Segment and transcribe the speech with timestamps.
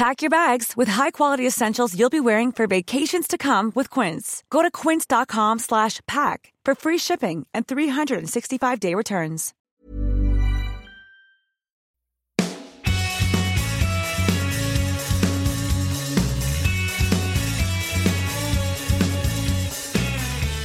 [0.00, 4.42] Pack your bags with high-quality essentials you'll be wearing for vacations to come with Quince.
[4.48, 9.52] Go to quince.com slash pack for free shipping and 365-day returns.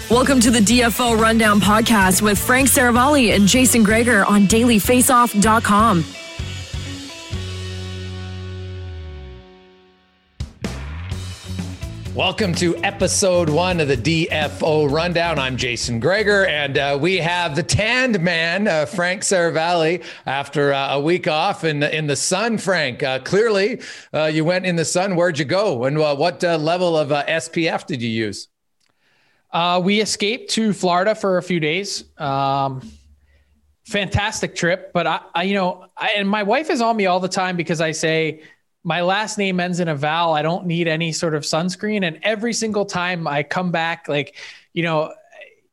[0.09, 6.06] Welcome to the DFO Rundown Podcast with Frank Saravalli and Jason Gregor on dailyfaceoff.com.
[12.25, 15.38] Welcome to episode one of the DFO Rundown.
[15.38, 20.96] I'm Jason Gregor, and uh, we have the tanned man, uh, Frank Saravalli, after uh,
[20.96, 22.58] a week off in the, in the sun.
[22.58, 23.80] Frank, uh, clearly
[24.12, 25.16] uh, you went in the sun.
[25.16, 25.84] Where'd you go?
[25.84, 28.47] And uh, what level of SPF did you use?
[29.84, 32.06] we escaped to Florida for a few days.
[32.18, 32.91] Um,
[33.84, 37.19] fantastic trip, but I, I you know, I, and my wife is on me all
[37.19, 38.41] the time because I say,
[38.85, 40.34] my last name ends in a vowel.
[40.34, 42.06] I don't need any sort of sunscreen.
[42.06, 44.35] And every single time I come back, like,
[44.73, 45.12] you know,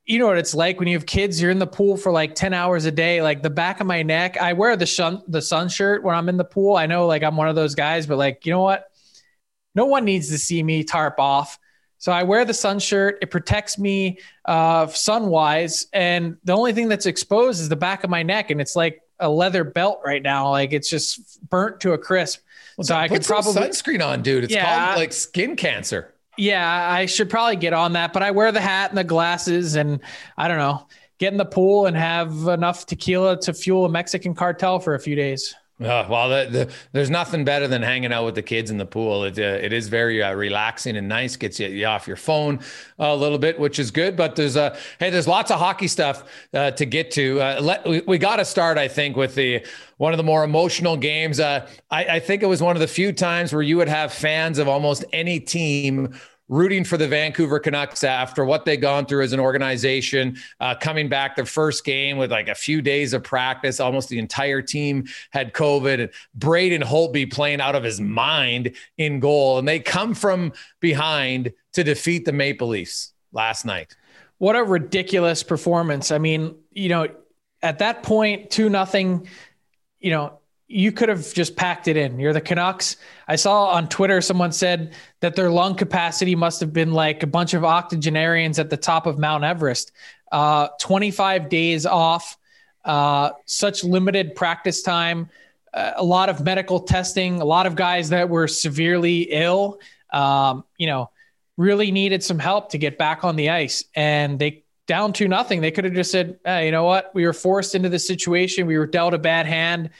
[0.06, 2.34] you know what it's like when you have kids, you're in the pool for like
[2.34, 4.38] 10 hours a day, like the back of my neck.
[4.38, 6.74] I wear the sun, the sun shirt when I'm in the pool.
[6.74, 8.86] I know like I'm one of those guys, but like, you know what?
[9.74, 11.58] No one needs to see me tarp off.
[11.98, 13.18] So I wear the sun shirt.
[13.20, 15.86] It protects me uh, sun wise.
[15.92, 18.50] And the only thing that's exposed is the back of my neck.
[18.50, 20.50] And it's like a leather belt right now.
[20.50, 22.40] Like it's just burnt to a crisp.
[22.76, 24.44] Well, so I could probably sunscreen on, dude.
[24.44, 26.14] It's yeah, called like skin cancer.
[26.38, 29.74] Yeah, I should probably get on that, but I wear the hat and the glasses,
[29.74, 30.00] and
[30.38, 30.86] I don't know,
[31.18, 35.00] get in the pool and have enough tequila to fuel a Mexican cartel for a
[35.00, 35.54] few days.
[35.84, 38.86] Uh, well, the, the, there's nothing better than hanging out with the kids in the
[38.86, 39.24] pool.
[39.24, 41.36] It, uh, it is very uh, relaxing and nice.
[41.36, 42.60] Gets you, you, off your phone
[42.98, 44.16] a little bit, which is good.
[44.16, 47.40] But there's a uh, hey, there's lots of hockey stuff uh, to get to.
[47.40, 49.64] Uh, let, we, we got to start, I think, with the
[49.98, 51.38] one of the more emotional games.
[51.38, 54.58] I, I think it was one of the few times where you would have fans
[54.58, 56.14] of almost any team
[56.52, 61.08] rooting for the Vancouver Canucks after what they've gone through as an organization, uh, coming
[61.08, 63.80] back their first game with like a few days of practice.
[63.80, 65.98] Almost the entire team had COVID.
[66.02, 69.58] And Braden Holtby playing out of his mind in goal.
[69.58, 73.96] And they come from behind to defeat the Maple Leafs last night.
[74.36, 76.10] What a ridiculous performance.
[76.10, 77.08] I mean, you know,
[77.62, 79.26] at that point, 2 nothing,
[80.00, 80.38] you know,
[80.72, 82.18] you could have just packed it in.
[82.18, 82.96] You're the Canucks.
[83.28, 87.26] I saw on Twitter someone said that their lung capacity must have been like a
[87.26, 89.92] bunch of octogenarians at the top of Mount Everest.
[90.30, 92.38] Uh, 25 days off,
[92.86, 95.28] uh, such limited practice time,
[95.74, 99.78] uh, a lot of medical testing, a lot of guys that were severely ill.
[100.10, 101.10] Um, you know,
[101.58, 105.60] really needed some help to get back on the ice, and they down to nothing.
[105.60, 107.14] They could have just said, hey, you know what?
[107.14, 108.66] We were forced into this situation.
[108.66, 109.90] We were dealt a bad hand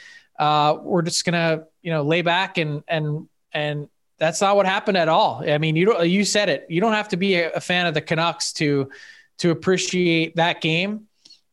[0.43, 4.97] uh, we're just gonna you know lay back and and and that's not what happened
[4.97, 5.43] at all.
[5.49, 6.67] I mean, you don't, you said it.
[6.69, 8.91] You don't have to be a, fan of the Canucks to
[9.39, 11.07] to appreciate that game.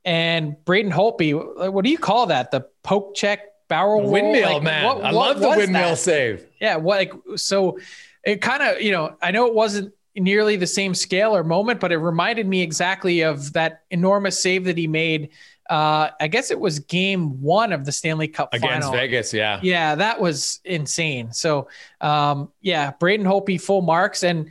[0.05, 2.51] And Braden Holtby, what do you call that?
[2.51, 4.85] The poke check barrel windmill like, man.
[4.85, 5.97] What, I what love the windmill that?
[5.97, 6.47] save.
[6.59, 7.77] Yeah, what like so
[8.23, 11.79] it kind of you know I know it wasn't nearly the same scale or moment,
[11.79, 15.29] but it reminded me exactly of that enormous save that he made.
[15.69, 18.91] Uh, I guess it was game one of the Stanley Cup against final.
[18.91, 19.31] Vegas.
[19.31, 21.31] Yeah, yeah, that was insane.
[21.31, 21.67] So,
[22.01, 24.49] um, yeah, Braden Holtby full marks, and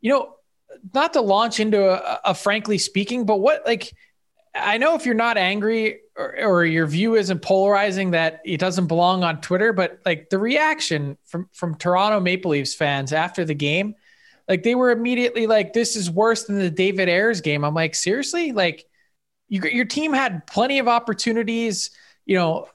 [0.00, 0.34] you know,
[0.94, 3.92] not to launch into a, a frankly speaking, but what like
[4.54, 8.88] I know if you're not angry or, or, your view isn't polarizing that it doesn't
[8.88, 13.54] belong on Twitter, but like the reaction from from Toronto Maple Leafs fans after the
[13.54, 13.94] game,
[14.48, 17.94] like they were immediately like, "This is worse than the David Ayres game." I'm like,
[17.94, 18.86] seriously, like
[19.50, 21.90] you, your team had plenty of opportunities.
[22.24, 22.68] You know,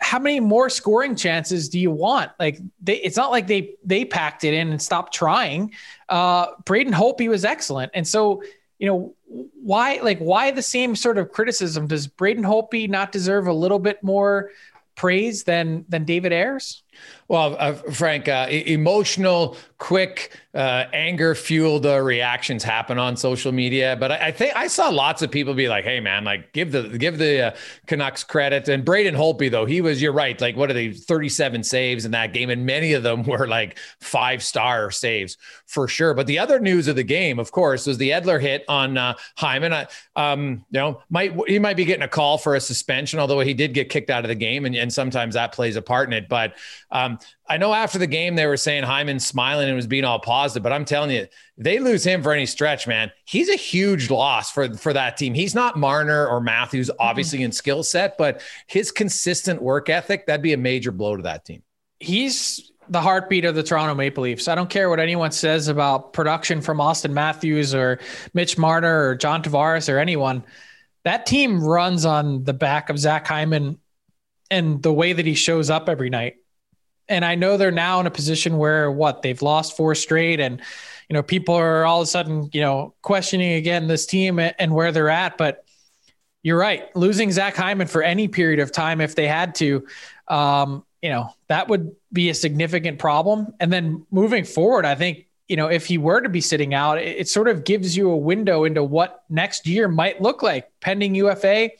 [0.00, 2.30] how many more scoring chances do you want?
[2.38, 5.72] Like they, it's not like they they packed it in and stopped trying.
[6.08, 8.42] Uh, Braden Holtby was excellent, and so
[8.78, 11.86] you know why like why the same sort of criticism?
[11.86, 14.50] Does Braden Holtby not deserve a little bit more
[14.94, 16.82] praise than than David Ayres?
[17.28, 23.96] Well, uh, Frank, uh, emotional, quick, uh, anger fueled uh, reactions happen on social media.
[23.98, 26.72] But I, I, think I saw lots of people be like, "Hey, man, like give
[26.72, 27.56] the give the uh,
[27.86, 30.02] Canucks credit." And Braden Holtby, though, he was.
[30.02, 30.38] You're right.
[30.40, 30.92] Like, what are they?
[30.92, 35.88] 37 saves in that game, and many of them were like five star saves for
[35.88, 36.12] sure.
[36.12, 39.14] But the other news of the game, of course, was the Edler hit on uh,
[39.36, 39.72] Hyman.
[39.72, 39.86] I,
[40.16, 43.54] um, you know, might he might be getting a call for a suspension, although he
[43.54, 46.12] did get kicked out of the game, and, and sometimes that plays a part in
[46.12, 46.28] it.
[46.28, 46.54] But
[46.92, 47.18] um,
[47.48, 50.62] I know after the game they were saying Hyman smiling and was being all positive,
[50.62, 53.10] but I'm telling you, they lose him for any stretch, man.
[53.24, 55.32] He's a huge loss for for that team.
[55.32, 57.00] He's not Marner or Matthews, mm-hmm.
[57.00, 57.46] obviously mm-hmm.
[57.46, 61.46] in skill set, but his consistent work ethic that'd be a major blow to that
[61.46, 61.62] team.
[61.98, 64.46] He's the heartbeat of the Toronto Maple Leafs.
[64.46, 68.00] I don't care what anyone says about production from Austin Matthews or
[68.34, 70.44] Mitch Marner or John Tavares or anyone.
[71.04, 73.78] That team runs on the back of Zach Hyman
[74.50, 76.36] and the way that he shows up every night
[77.08, 80.60] and I know they're now in a position where what they've lost four straight, and
[81.08, 84.74] you know people are all of a sudden you know questioning again this team and
[84.74, 85.36] where they're at.
[85.36, 85.64] But
[86.42, 89.86] you're right, losing Zach Hyman for any period of time if they had to,
[90.28, 93.54] um, you know that would be a significant problem.
[93.60, 96.98] And then moving forward, I think you know if he were to be sitting out,
[96.98, 100.70] it, it sort of gives you a window into what next year might look like
[100.80, 101.70] pending UFA.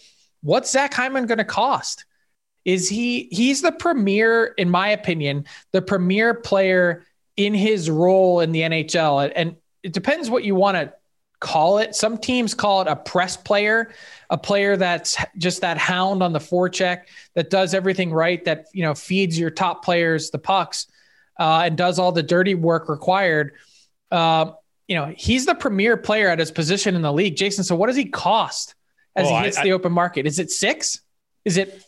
[0.42, 2.04] What's Zach Hyman going to cost?
[2.64, 7.04] Is he he's the premier in my opinion the premier player
[7.36, 10.92] in his role in the NHL and it depends what you want to
[11.42, 11.96] call it.
[11.96, 13.90] Some teams call it a press player
[14.30, 17.02] a player that's just that hound on the forecheck
[17.34, 20.86] that does everything right that you know feeds your top players the pucks
[21.38, 23.52] uh, and does all the dirty work required.
[24.10, 24.52] Uh,
[24.88, 27.36] you know he's the premier player at his position in the league.
[27.36, 28.74] Jason so what does he cost
[29.16, 30.26] as he hits I, the open market?
[30.26, 31.00] Is it six?
[31.44, 31.84] Is it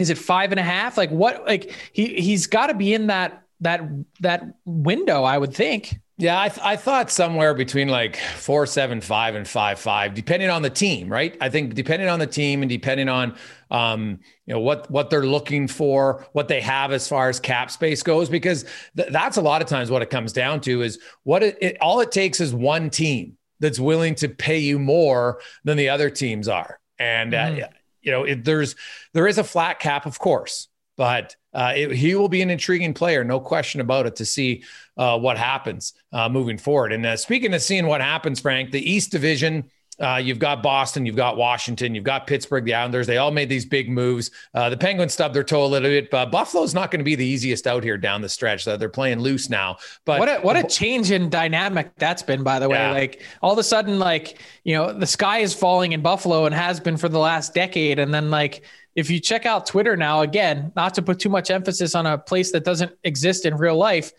[0.00, 0.96] is it five and a half?
[0.96, 1.44] Like what?
[1.44, 3.82] Like he he's got to be in that that
[4.20, 6.00] that window, I would think.
[6.16, 10.50] Yeah, I, th- I thought somewhere between like four seven five and five five, depending
[10.50, 11.34] on the team, right?
[11.40, 13.36] I think depending on the team and depending on
[13.70, 17.70] um, you know what what they're looking for, what they have as far as cap
[17.70, 18.64] space goes, because
[18.96, 21.78] th- that's a lot of times what it comes down to is what it, it
[21.80, 26.10] all it takes is one team that's willing to pay you more than the other
[26.10, 27.66] teams are, and mm.
[28.02, 28.76] You know, it, there's
[29.12, 32.94] there is a flat cap, of course, but uh, it, he will be an intriguing
[32.94, 34.62] player, no question about it, to see
[34.96, 36.92] uh, what happens uh, moving forward.
[36.92, 41.04] And uh, speaking of seeing what happens, Frank, the East Division uh, you've got Boston,
[41.04, 43.06] you've got Washington, you've got Pittsburgh, the Islanders.
[43.06, 44.30] They all made these big moves.
[44.54, 47.14] Uh, the Penguins stubbed their toe a little bit, but Buffalo's not going to be
[47.14, 48.66] the easiest out here down the stretch.
[48.66, 49.76] Uh, they're playing loose now.
[50.04, 52.78] But what a, what a change in dynamic that's been, by the way.
[52.78, 52.92] Yeah.
[52.92, 56.54] Like all of a sudden, like you know, the sky is falling in Buffalo and
[56.54, 58.64] has been for the last decade, and then like
[58.94, 62.18] if you check out Twitter now, again, not to put too much emphasis on a
[62.18, 64.12] place that doesn't exist in real life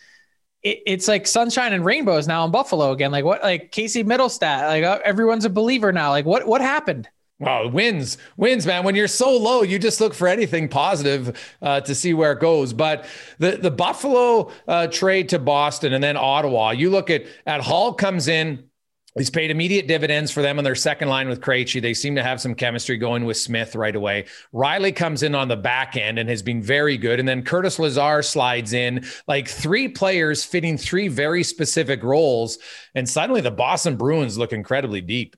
[0.64, 3.12] it, it's like sunshine and rainbows now in Buffalo again.
[3.12, 3.42] Like what?
[3.44, 4.68] Like Casey Mittelstadt.
[4.68, 6.10] Like uh, everyone's a believer now.
[6.10, 6.48] Like what?
[6.48, 7.10] What happened?
[7.40, 8.84] Well, wins, wins, man.
[8.84, 12.40] When you're so low, you just look for anything positive uh, to see where it
[12.40, 12.72] goes.
[12.72, 13.06] But
[13.40, 17.94] the the Buffalo uh, trade to Boston and then Ottawa, you look at at Hall
[17.94, 18.70] comes in
[19.18, 21.82] He's paid immediate dividends for them on their second line with Krejci.
[21.82, 24.26] They seem to have some chemistry going with Smith right away.
[24.54, 27.20] Riley comes in on the back end and has been very good.
[27.20, 32.58] And then Curtis Lazar slides in, like three players fitting three very specific roles.
[32.96, 35.36] And suddenly the Boston Bruins look incredibly deep.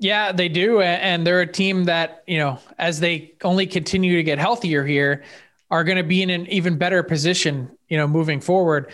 [0.00, 0.80] Yeah, they do.
[0.80, 5.22] And they're a team that, you know, as they only continue to get healthier here,
[5.70, 8.90] are going to be in an even better position, you know, moving forward.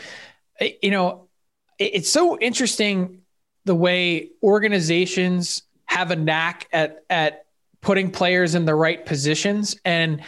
[0.60, 1.28] You know,
[1.78, 3.21] it's so interesting
[3.64, 7.46] the way organizations have a knack at at
[7.80, 10.22] putting players in the right positions and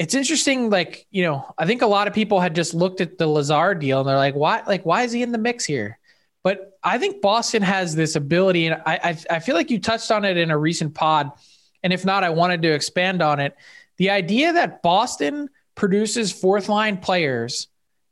[0.00, 0.70] it's interesting.
[0.70, 3.74] Like, you know, I think a lot of people had just looked at the Lazar
[3.74, 5.98] deal and they're like, why, like, why is he in the mix here?
[6.42, 10.10] But I think Boston has this ability, and I, I, I feel like you touched
[10.10, 11.30] on it in a recent pod.
[11.82, 13.54] And if not, I wanted to expand on it.
[13.98, 17.68] The idea that Boston produces fourth line players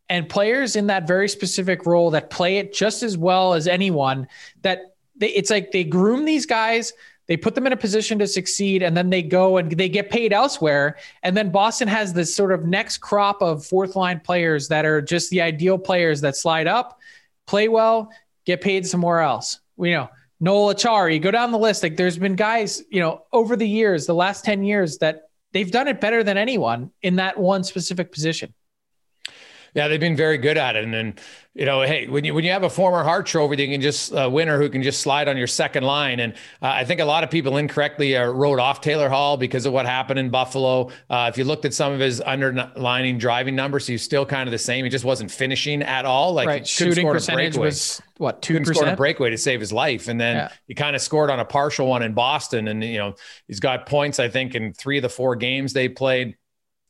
[0.08, 4.26] and players in that very specific role that play it just as well as anyone
[4.62, 6.92] that they, it's like they groom these guys
[7.26, 10.10] they put them in a position to succeed and then they go and they get
[10.10, 14.68] paid elsewhere and then boston has this sort of next crop of fourth line players
[14.68, 16.98] that are just the ideal players that slide up
[17.46, 18.10] play well
[18.46, 20.08] get paid somewhere else you know
[20.40, 21.82] Noel Acciari, go down the list.
[21.82, 25.70] Like there's been guys, you know, over the years, the last 10 years that they've
[25.70, 28.54] done it better than anyone in that one specific position.
[29.74, 30.84] Yeah, they've been very good at it.
[30.84, 31.14] And then,
[31.54, 34.12] you know, hey, when you when you have a former Hart Trophy, you can just
[34.12, 36.20] a uh, winner who can just slide on your second line.
[36.20, 39.66] And uh, I think a lot of people incorrectly uh, wrote off Taylor Hall because
[39.66, 40.90] of what happened in Buffalo.
[41.10, 44.52] Uh, if you looked at some of his underlining driving numbers, he's still kind of
[44.52, 44.84] the same.
[44.84, 46.32] He just wasn't finishing at all.
[46.32, 46.66] Like right.
[46.66, 48.90] shooting percentage was what two percent?
[48.90, 50.52] a breakaway to save his life, and then yeah.
[50.68, 52.68] he kind of scored on a partial one in Boston.
[52.68, 53.14] And you know,
[53.46, 54.18] he's got points.
[54.20, 56.36] I think in three of the four games they played.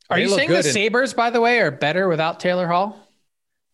[0.09, 2.97] Are you saying the Sabres, by the way, are better without Taylor Hall?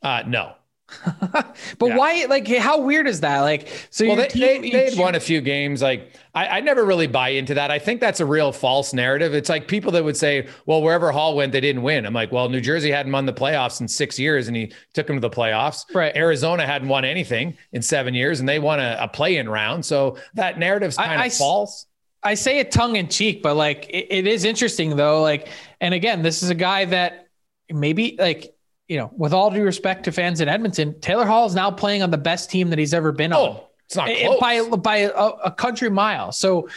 [0.02, 0.56] Uh, no.
[1.34, 1.98] but yeah.
[1.98, 2.26] why?
[2.30, 3.42] Like, how weird is that?
[3.42, 5.82] Like, so well, they, team, they, they had won a few games.
[5.82, 7.72] Like, I, I, never really buy into that.
[7.72, 9.34] I think that's a real false narrative.
[9.34, 12.32] It's like people that would say, "Well, wherever Hall went, they didn't win." I'm like,
[12.32, 15.22] "Well, New Jersey hadn't won the playoffs in six years, and he took them to
[15.22, 15.86] the playoffs.
[15.94, 16.16] Right?
[16.16, 19.84] Arizona hadn't won anything in seven years, and they won a, a play-in round.
[19.84, 21.88] So that narrative's kind I, of I, false."
[22.26, 25.22] I say it tongue in cheek, but like it, it is interesting though.
[25.22, 25.48] Like,
[25.82, 27.28] and again, this is a guy that
[27.70, 28.56] maybe like
[28.88, 32.04] you know, with all due respect to fans in Edmonton, Taylor Hall is now playing
[32.04, 33.60] on the best team that he's ever been oh, on.
[33.86, 34.40] It's not close.
[34.40, 36.32] by by a, a, country mile.
[36.32, 36.70] So,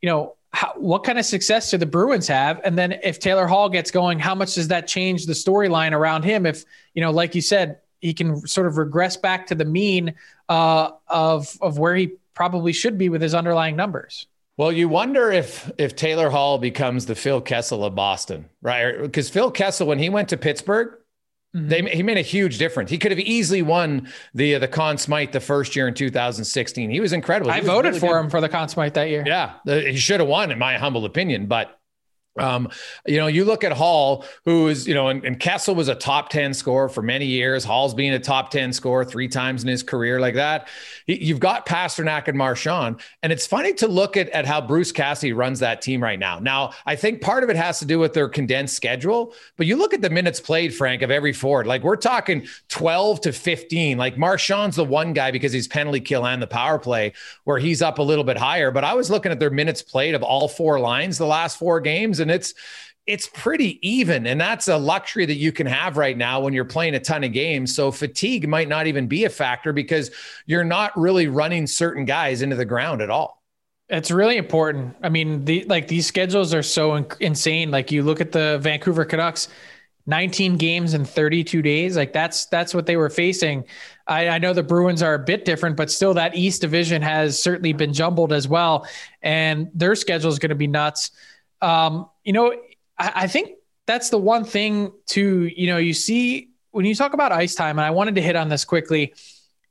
[0.00, 2.60] you know, how, what kind of success do the Bruins have?
[2.64, 6.24] And then if Taylor Hall gets going, how much does that change the storyline around
[6.24, 6.46] him?
[6.46, 6.64] If
[6.94, 10.14] you know, like you said, he can sort of regress back to the mean
[10.48, 14.26] uh, of of where he probably should be with his underlying numbers.
[14.60, 19.00] Well, you wonder if if Taylor Hall becomes the Phil Kessel of Boston, right?
[19.00, 20.96] Because Phil Kessel, when he went to Pittsburgh,
[21.56, 21.68] Mm-hmm.
[21.68, 22.90] They, he made a huge difference.
[22.90, 26.90] He could have easily won the the Conn Smythe the first year in 2016.
[26.90, 27.50] He was incredible.
[27.50, 28.20] He I was voted really for good.
[28.20, 29.24] him for the Conn Smythe that year.
[29.26, 31.46] Yeah, he should have won, in my humble opinion.
[31.46, 31.79] But
[32.40, 32.70] um,
[33.06, 35.94] you know, you look at Hall, who is, you know, and, and, Kessel was a
[35.94, 37.64] top 10 scorer for many years.
[37.64, 40.68] Hall's being a top 10 scorer three times in his career like that.
[41.06, 43.00] You've got Pastrnak and Marchand.
[43.22, 46.38] And it's funny to look at, at how Bruce Cassidy runs that team right now.
[46.38, 49.76] Now, I think part of it has to do with their condensed schedule, but you
[49.76, 51.66] look at the minutes played, Frank, of every forward.
[51.66, 53.98] Like we're talking 12 to 15.
[53.98, 57.12] Like Marchand's the one guy because he's penalty kill and the power play
[57.44, 58.70] where he's up a little bit higher.
[58.70, 61.80] But I was looking at their minutes played of all four lines the last four
[61.80, 62.54] games and it's
[63.06, 64.26] it's pretty even.
[64.26, 67.24] And that's a luxury that you can have right now when you're playing a ton
[67.24, 67.74] of games.
[67.74, 70.10] So fatigue might not even be a factor because
[70.46, 73.42] you're not really running certain guys into the ground at all.
[73.88, 74.94] It's really important.
[75.02, 77.70] I mean the like these schedules are so in- insane.
[77.70, 79.48] Like you look at the vancouver canucks
[80.06, 81.96] 19 games in 32 days.
[81.96, 83.64] Like that's that's what they were facing.
[84.06, 87.40] I, I, know the bruins are a bit different but still that east division has
[87.40, 88.86] certainly been jumbled as well.
[89.22, 91.10] And their schedule is going to be nuts
[91.60, 92.54] um, you know,
[92.98, 93.52] I, I think
[93.86, 97.78] that's the one thing to, you know, you see when you talk about ice time,
[97.78, 99.14] and I wanted to hit on this quickly,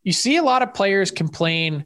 [0.03, 1.85] you see a lot of players complain,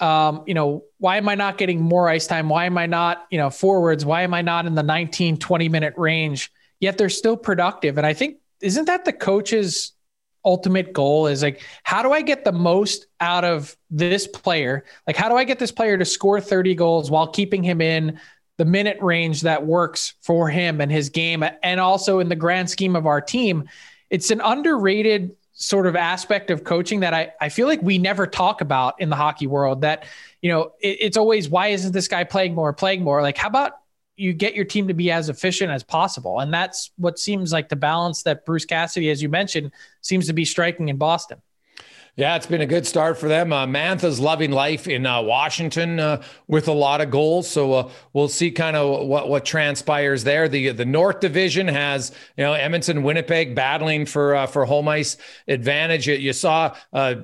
[0.00, 2.48] um, you know, why am I not getting more ice time?
[2.48, 4.04] Why am I not, you know, forwards?
[4.04, 6.52] Why am I not in the 19, 20 minute range?
[6.80, 7.98] Yet they're still productive.
[7.98, 9.92] And I think, isn't that the coach's
[10.44, 14.84] ultimate goal is like, how do I get the most out of this player?
[15.06, 18.20] Like, how do I get this player to score 30 goals while keeping him in
[18.58, 21.42] the minute range that works for him and his game.
[21.62, 23.68] And also in the grand scheme of our team,
[24.10, 28.26] it's an underrated sort of aspect of coaching that I, I feel like we never
[28.26, 30.04] talk about in the hockey world that,
[30.42, 33.22] you know, it, it's always, why isn't this guy playing more, playing more?
[33.22, 33.72] Like, how about
[34.16, 36.40] you get your team to be as efficient as possible?
[36.40, 40.32] And that's what seems like the balance that Bruce Cassidy, as you mentioned, seems to
[40.32, 41.40] be striking in Boston.
[42.18, 43.52] Yeah, it's been a good start for them.
[43.52, 47.90] Uh, Mantha's loving life in uh, Washington uh, with a lot of goals, so uh,
[48.12, 50.48] we'll see kind of what what transpires there.
[50.48, 55.16] The the North Division has you know Edmonton, Winnipeg battling for uh, for home ice
[55.46, 56.08] advantage.
[56.08, 57.14] You, you saw uh,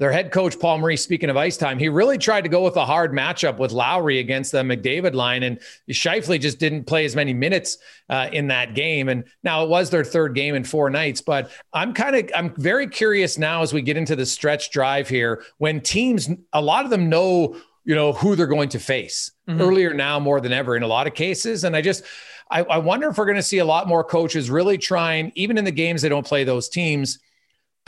[0.00, 2.76] their head coach Paul Maurice, speaking of ice time, he really tried to go with
[2.76, 7.14] a hard matchup with Lowry against the McDavid line, and Scheifele just didn't play as
[7.14, 7.76] many minutes
[8.08, 9.10] uh, in that game.
[9.10, 12.54] And now it was their third game in four nights, but I'm kind of I'm
[12.56, 16.86] very curious now as we get into the stretch drive here when teams a lot
[16.86, 17.54] of them know
[17.84, 19.60] you know who they're going to face mm-hmm.
[19.60, 22.04] earlier now more than ever in a lot of cases, and I just
[22.50, 25.58] I, I wonder if we're going to see a lot more coaches really trying, even
[25.58, 27.18] in the games they don't play those teams,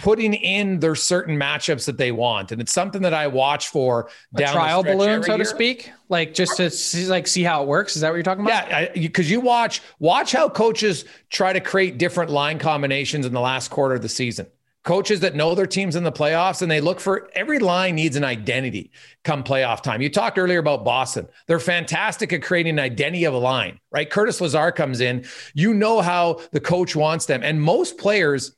[0.03, 2.51] putting in their certain matchups that they want.
[2.51, 5.39] And it's something that I watch for a trial balloon, so year.
[5.39, 7.95] to speak, like just to see, like see how it works.
[7.95, 8.69] Is that what you're talking about?
[8.69, 13.41] Yeah, because you watch watch how coaches try to create different line combinations in the
[13.41, 14.49] last quarter of the season
[14.85, 18.17] coaches that know their teams in the playoffs and they look for every line needs
[18.17, 18.91] an identity
[19.23, 20.03] come playoff time.
[20.03, 21.29] You talked earlier about Boston.
[21.47, 24.11] They're fantastic at creating an identity of a line, right?
[24.11, 25.25] Curtis Lazar comes in.
[25.55, 27.43] You know how the coach wants them.
[27.45, 28.57] And most players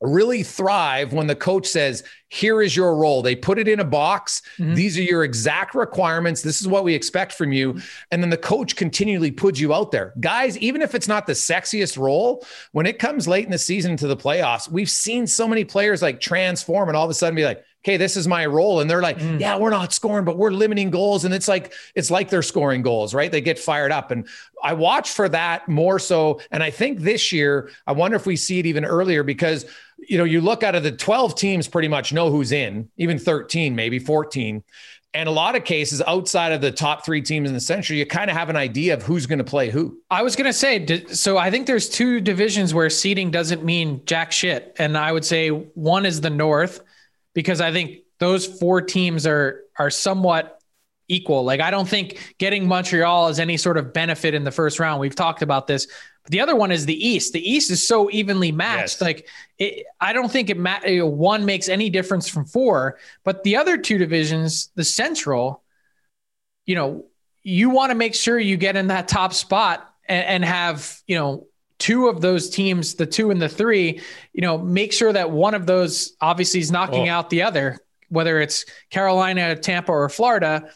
[0.00, 3.22] really thrive when the coach says, Here is your role.
[3.22, 4.42] They put it in a box.
[4.58, 4.74] Mm-hmm.
[4.74, 6.42] These are your exact requirements.
[6.42, 7.80] This is what we expect from you.
[8.10, 10.12] And then the coach continually puts you out there.
[10.20, 13.96] Guys, even if it's not the sexiest role, when it comes late in the season
[13.98, 17.34] to the playoffs, we've seen so many players like transform and all of a sudden
[17.34, 18.80] be like, okay, this is my role.
[18.80, 19.38] And they're like, mm.
[19.38, 21.24] yeah, we're not scoring, but we're limiting goals.
[21.24, 23.30] And it's like, it's like they're scoring goals, right?
[23.30, 24.10] They get fired up.
[24.10, 24.26] And
[24.60, 26.40] I watch for that more so.
[26.50, 29.66] And I think this year, I wonder if we see it even earlier because,
[29.98, 33.18] you know, you look out of the 12 teams pretty much know who's in, even
[33.18, 34.62] 13, maybe 14.
[35.14, 38.04] And a lot of cases outside of the top three teams in the century, you
[38.04, 39.98] kind of have an idea of who's going to play who.
[40.10, 44.02] I was going to say, so I think there's two divisions where seeding doesn't mean
[44.04, 44.76] jack shit.
[44.78, 46.80] And I would say one is the North,
[47.32, 50.60] because I think those four teams are are somewhat
[51.08, 51.44] equal.
[51.44, 55.00] Like I don't think getting Montreal is any sort of benefit in the first round.
[55.00, 55.86] We've talked about this.
[56.28, 57.32] The other one is the East.
[57.32, 59.00] The East is so evenly matched.
[59.00, 59.02] Yes.
[59.02, 59.28] Like
[59.58, 62.98] it, I don't think it ma- one makes any difference from four.
[63.24, 65.62] But the other two divisions, the Central,
[66.64, 67.06] you know,
[67.42, 71.16] you want to make sure you get in that top spot and, and have you
[71.16, 71.46] know
[71.78, 74.00] two of those teams, the two and the three,
[74.32, 77.12] you know, make sure that one of those obviously is knocking oh.
[77.12, 77.78] out the other,
[78.08, 80.70] whether it's Carolina, Tampa, or Florida.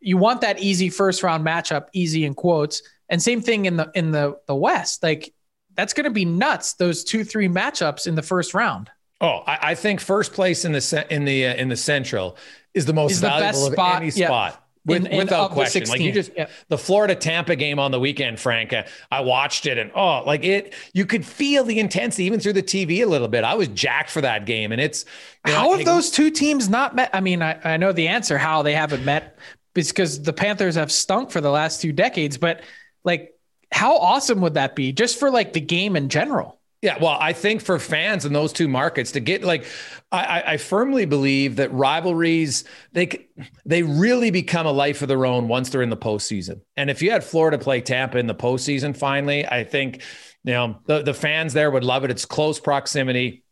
[0.00, 2.82] You want that easy first round matchup, easy in quotes.
[3.08, 5.02] And same thing in the in the the West.
[5.02, 5.32] Like
[5.74, 6.74] that's going to be nuts.
[6.74, 8.90] Those two three matchups in the first round.
[9.20, 12.36] Oh, I, I think first place in the in the uh, in the Central
[12.74, 14.02] is the most is valuable the of spot.
[14.02, 14.52] any spot.
[14.52, 14.60] Yeah.
[14.86, 15.84] With, in, in without question.
[15.86, 16.50] Like you just yep.
[16.68, 18.72] the Florida Tampa game on the weekend, Frank.
[18.72, 22.54] Uh, I watched it and oh, like it, you could feel the intensity even through
[22.54, 23.44] the TV a little bit.
[23.44, 25.04] I was jacked for that game, and it's
[25.46, 27.10] you know, how have those two teams not met?
[27.12, 29.36] I mean, I, I know the answer how they haven't met
[29.74, 32.62] because the Panthers have stunk for the last two decades, but
[33.08, 33.34] like
[33.72, 36.60] how awesome would that be just for like the game in general?
[36.80, 39.64] Yeah, well, I think for fans in those two markets to get like,
[40.12, 43.26] I, I firmly believe that rivalries they
[43.66, 46.60] they really become a life of their own once they're in the postseason.
[46.76, 50.02] And if you had Florida play Tampa in the postseason, finally, I think
[50.44, 52.12] you know the the fans there would love it.
[52.12, 53.42] It's close proximity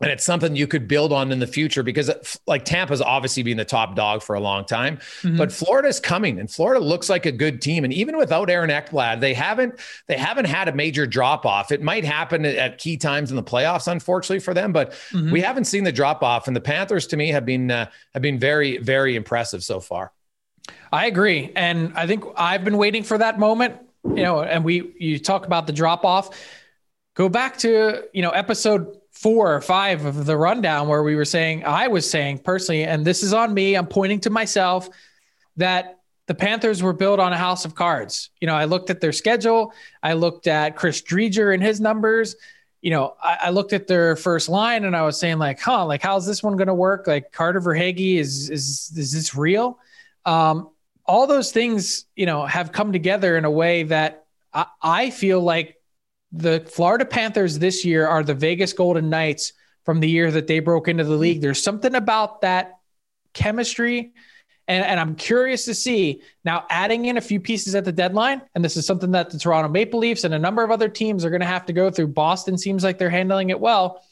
[0.00, 2.10] and it's something you could build on in the future because
[2.46, 5.36] like Tampa's obviously been the top dog for a long time, mm-hmm.
[5.36, 7.84] but Florida's coming and Florida looks like a good team.
[7.84, 11.70] And even without Aaron Ekblad, they haven't, they haven't had a major drop off.
[11.70, 15.30] It might happen at key times in the playoffs, unfortunately for them, but mm-hmm.
[15.30, 18.22] we haven't seen the drop off and the Panthers to me have been, uh, have
[18.22, 20.12] been very, very impressive so far.
[20.92, 21.52] I agree.
[21.54, 25.46] And I think I've been waiting for that moment, you know, and we, you talk
[25.46, 26.30] about the drop off,
[27.14, 31.26] go back to, you know, episode four or five of the rundown where we were
[31.26, 34.88] saying, I was saying personally, and this is on me, I'm pointing to myself,
[35.58, 38.30] that the Panthers were built on a house of cards.
[38.40, 42.36] You know, I looked at their schedule, I looked at Chris Driedger and his numbers.
[42.80, 45.84] You know, I, I looked at their first line and I was saying, like, huh,
[45.84, 47.06] like how's this one gonna work?
[47.06, 49.78] Like Carter Verhaeghe, is is is this real?
[50.24, 50.70] Um,
[51.04, 55.42] all those things, you know, have come together in a way that I, I feel
[55.42, 55.79] like
[56.32, 59.52] the Florida Panthers this year are the Vegas Golden Knights
[59.84, 61.40] from the year that they broke into the league.
[61.40, 62.78] There's something about that
[63.34, 64.12] chemistry.
[64.68, 68.42] And, and I'm curious to see now adding in a few pieces at the deadline.
[68.54, 71.24] And this is something that the Toronto Maple Leafs and a number of other teams
[71.24, 72.08] are going to have to go through.
[72.08, 74.04] Boston seems like they're handling it well.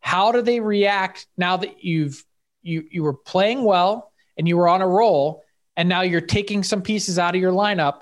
[0.00, 2.24] How do they react now that you've
[2.62, 5.42] you you were playing well and you were on a roll
[5.76, 8.00] and now you're taking some pieces out of your lineup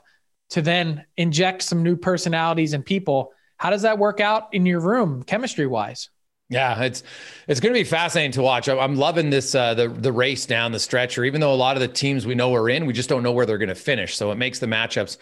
[0.50, 4.81] to then inject some new personalities and people how does that work out in your
[4.81, 6.09] room, chemistry wise?
[6.49, 7.03] Yeah, it's
[7.46, 8.70] it's going to be fascinating to watch.
[8.70, 11.25] I'm loving this uh, the the race down the stretcher.
[11.25, 13.33] Even though a lot of the teams we know are in, we just don't know
[13.33, 14.16] where they're going to finish.
[14.16, 15.18] So it makes the matchups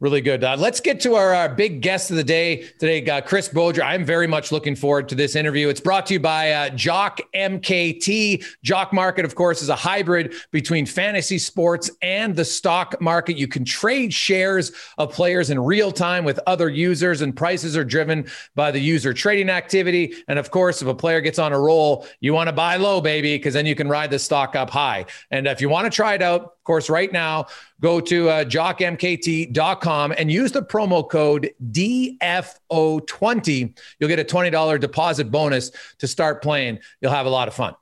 [0.00, 0.42] really good.
[0.42, 3.84] Uh, let's get to our, our, big guest of the day today, uh, Chris Beaudry.
[3.84, 5.68] I'm very much looking forward to this interview.
[5.68, 8.44] It's brought to you by uh, Jock MKT.
[8.62, 13.36] Jock Market, of course, is a hybrid between fantasy sports and the stock market.
[13.36, 17.84] You can trade shares of players in real time with other users, and prices are
[17.84, 20.14] driven by the user trading activity.
[20.28, 23.00] And of course, if a player gets on a roll, you want to buy low,
[23.00, 25.06] baby, because then you can ride the stock up high.
[25.30, 27.46] And if you want to try it out, of course, right now,
[27.80, 33.76] go to uh, jockmkt.com and use the promo code DFO20.
[33.98, 36.78] You'll get a $20 deposit bonus to start playing.
[37.00, 37.74] You'll have a lot of fun.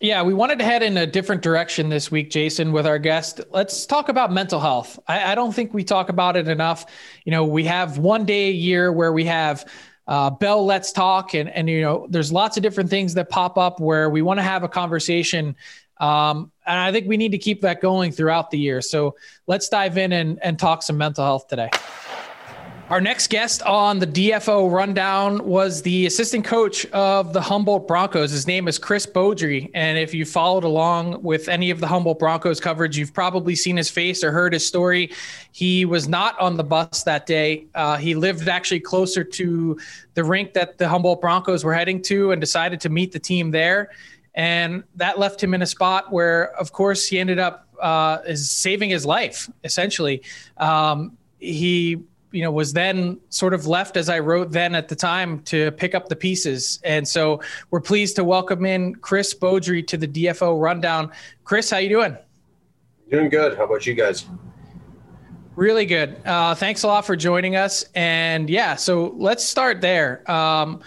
[0.00, 3.42] Yeah, we wanted to head in a different direction this week, Jason, with our guest.
[3.52, 4.98] Let's talk about mental health.
[5.06, 6.86] I, I don't think we talk about it enough.
[7.24, 9.70] You know, we have one day a year where we have
[10.08, 13.56] uh, Bell Let's Talk, and and you know, there's lots of different things that pop
[13.56, 15.54] up where we want to have a conversation.
[15.98, 18.80] Um, and I think we need to keep that going throughout the year.
[18.80, 21.70] So let's dive in and, and talk some mental health today.
[22.88, 28.30] Our next guest on the DFO rundown was the assistant coach of the Humboldt Broncos.
[28.30, 29.72] His name is Chris Beaudry.
[29.74, 33.76] And if you followed along with any of the Humboldt Broncos coverage, you've probably seen
[33.76, 35.10] his face or heard his story.
[35.50, 37.66] He was not on the bus that day.
[37.74, 39.76] Uh, he lived actually closer to
[40.14, 43.50] the rink that the Humboldt Broncos were heading to and decided to meet the team
[43.50, 43.90] there.
[44.36, 48.50] And that left him in a spot where, of course, he ended up uh, is
[48.50, 50.22] saving his life, essentially.
[50.58, 54.96] Um, he you know was then sort of left as I wrote then at the
[54.96, 56.80] time to pick up the pieces.
[56.84, 61.10] And so we're pleased to welcome in Chris Beaudry to the DFO rundown.
[61.44, 62.16] Chris, how you doing?
[63.10, 63.56] Doing good.
[63.56, 64.26] How about you guys?
[65.54, 66.20] Really good.
[66.26, 67.84] Uh, thanks a lot for joining us.
[67.94, 70.30] And yeah, so let's start there.
[70.30, 70.82] Um,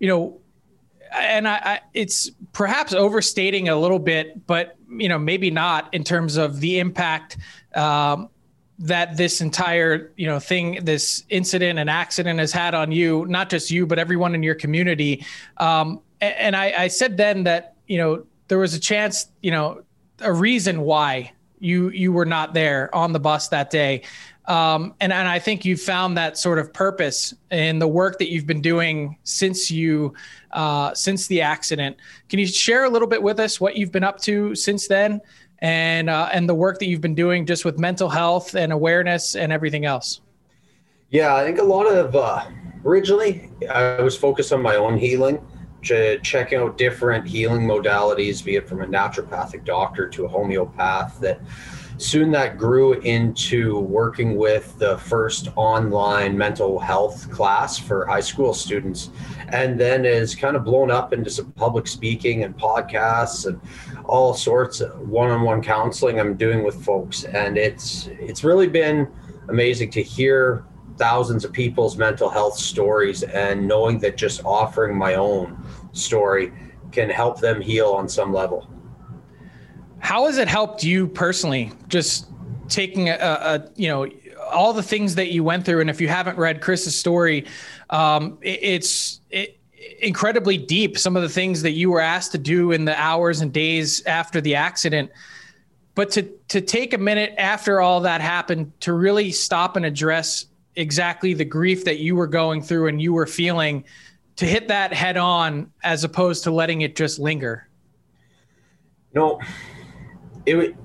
[0.00, 0.40] you know,
[1.12, 6.04] and I, I, it's perhaps overstating a little bit, but you know, maybe not in
[6.04, 7.36] terms of the impact
[7.74, 8.28] um,
[8.78, 13.50] that this entire you know thing this incident and accident has had on you not
[13.50, 15.24] just you but everyone in your community.
[15.56, 19.82] Um, and I, I said then that you know there was a chance you know
[20.20, 24.02] a reason why you you were not there on the bus that day
[24.48, 28.30] um, and and I think you found that sort of purpose in the work that
[28.30, 30.14] you've been doing since you
[30.52, 31.96] uh, since the accident.
[32.30, 35.20] Can you share a little bit with us what you've been up to since then,
[35.58, 39.36] and uh, and the work that you've been doing just with mental health and awareness
[39.36, 40.22] and everything else.
[41.10, 42.46] Yeah, I think a lot of uh,
[42.86, 45.46] originally I was focused on my own healing,
[45.82, 51.20] to check out different healing modalities, be it from a naturopathic doctor to a homeopath.
[51.20, 51.40] That
[51.98, 58.54] soon that grew into working with the first online mental health class for high school
[58.54, 59.10] students.
[59.48, 63.60] And then is kind of blown up into some public speaking and podcasts and
[64.04, 67.24] all sorts of one-on-one counseling I'm doing with folks.
[67.24, 69.08] And it's it's really been
[69.48, 70.64] amazing to hear
[70.98, 75.56] thousands of people's mental health stories and knowing that just offering my own
[75.92, 76.52] story
[76.92, 78.68] can help them heal on some level
[80.00, 81.72] how has it helped you personally?
[81.88, 82.28] Just
[82.68, 84.08] taking a, a, you know
[84.50, 87.46] all the things that you went through, and if you haven't read Chris's story,
[87.90, 89.58] um, it, it's it,
[90.00, 90.98] incredibly deep.
[90.98, 94.04] Some of the things that you were asked to do in the hours and days
[94.06, 95.10] after the accident.
[95.94, 100.46] But to to take a minute after all that happened to really stop and address
[100.76, 103.84] exactly the grief that you were going through and you were feeling,
[104.36, 107.68] to hit that head on as opposed to letting it just linger.
[109.12, 109.40] No,
[110.48, 110.76] it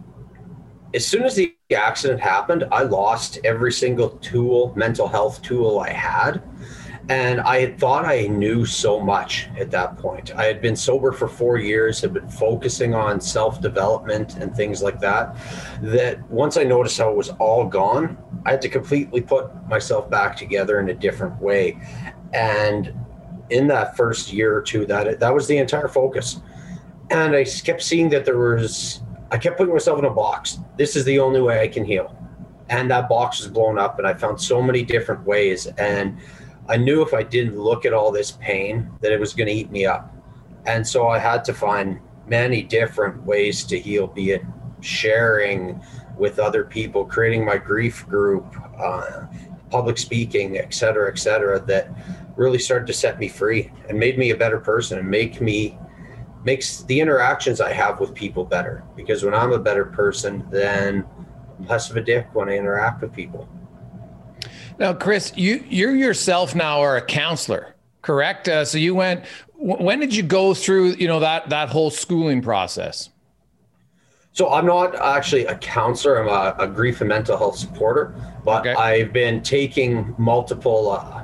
[0.93, 5.89] as soon as the accident happened, I lost every single tool, mental health tool I
[5.89, 6.43] had.
[7.09, 10.33] And I had thought I knew so much at that point.
[10.35, 14.81] I had been sober for four years, had been focusing on self development and things
[14.81, 15.35] like that.
[15.81, 20.09] That once I noticed how it was all gone, I had to completely put myself
[20.09, 21.77] back together in a different way.
[22.33, 22.93] And
[23.49, 26.39] in that first year or two, that that was the entire focus.
[27.09, 29.01] And I kept seeing that there was
[29.33, 30.59] I kept putting myself in a box.
[30.77, 32.15] This is the only way I can heal.
[32.69, 35.65] And that box was blown up, and I found so many different ways.
[35.65, 36.19] And
[36.69, 39.53] I knew if I didn't look at all this pain, that it was going to
[39.53, 40.15] eat me up.
[40.67, 44.43] And so I had to find many different ways to heal, be it
[44.81, 45.81] sharing
[46.15, 48.45] with other people, creating my grief group,
[48.79, 49.25] uh,
[49.71, 51.89] public speaking, et cetera, et cetera, that
[52.35, 55.77] really started to set me free and made me a better person and make me
[56.43, 61.05] makes the interactions I have with people better because when I'm a better person, then
[61.59, 63.47] I'm less of a dick when I interact with people.
[64.79, 68.47] Now, Chris, you you yourself now are a counselor, correct?
[68.47, 69.25] Uh, so you went.
[69.55, 73.09] When did you go through you know that that whole schooling process?
[74.33, 76.19] So I'm not actually a counselor.
[76.19, 78.73] I'm a, a grief and mental health supporter, but okay.
[78.73, 81.23] I've been taking multiple uh,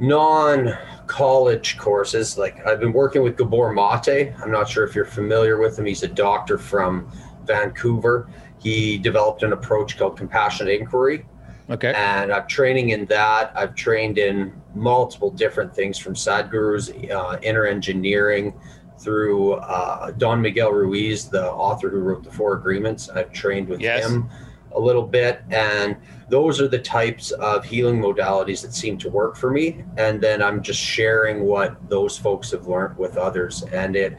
[0.00, 2.36] non college courses.
[2.38, 4.32] Like I've been working with Gabor Mate.
[4.42, 5.86] I'm not sure if you're familiar with him.
[5.86, 7.10] He's a doctor from
[7.44, 8.28] Vancouver.
[8.58, 11.24] He developed an approach called compassionate inquiry.
[11.68, 11.92] Okay.
[11.96, 13.52] And I'm training in that.
[13.56, 18.54] I've trained in multiple different things from Sadhguru's uh, inner engineering
[18.98, 23.08] through uh, Don Miguel Ruiz, the author who wrote the Four Agreements.
[23.10, 24.08] I've trained with Yes.
[24.08, 24.30] him
[24.72, 25.42] a little bit.
[25.50, 25.96] And
[26.28, 29.84] those are the types of healing modalities that seem to work for me.
[29.96, 33.62] And then I'm just sharing what those folks have learned with others.
[33.72, 34.18] And it,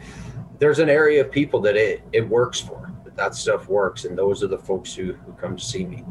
[0.60, 4.06] there's an area of people that it, it works for, that that stuff works.
[4.06, 6.06] And those are the folks who, who come to see me.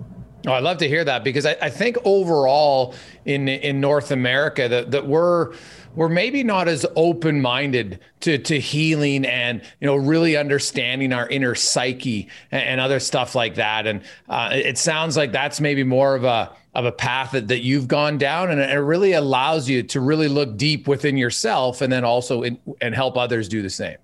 [0.46, 4.68] Oh, I love to hear that because I, I think overall in in North America
[4.68, 5.54] that that we're
[5.96, 11.28] we're maybe not as open minded to to healing and you know really understanding our
[11.28, 13.87] inner psyche and, and other stuff like that.
[13.87, 17.61] And uh, it sounds like that's maybe more of a of a path that, that
[17.61, 21.90] you've gone down and it really allows you to really look deep within yourself and
[21.90, 23.96] then also in, and help others do the same.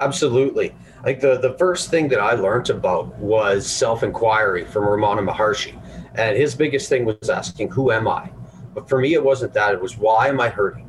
[0.00, 0.74] Absolutely.
[1.04, 5.80] Like the, the first thing that I learned about was self inquiry from Ramana Maharshi.
[6.14, 8.30] And his biggest thing was asking, Who am I?
[8.74, 9.74] But for me, it wasn't that.
[9.74, 10.87] It was, Why am I hurting?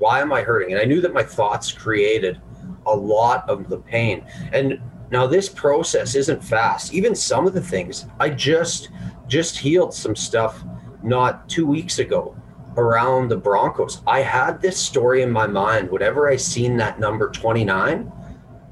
[0.00, 0.72] Why am I hurting?
[0.72, 2.40] And I knew that my thoughts created
[2.86, 4.24] a lot of the pain.
[4.52, 6.94] And now this process isn't fast.
[6.94, 8.88] Even some of the things I just
[9.26, 10.64] just healed some stuff
[11.02, 12.34] not two weeks ago
[12.78, 14.00] around the Broncos.
[14.06, 15.90] I had this story in my mind.
[15.90, 18.10] Whenever I seen that number 29,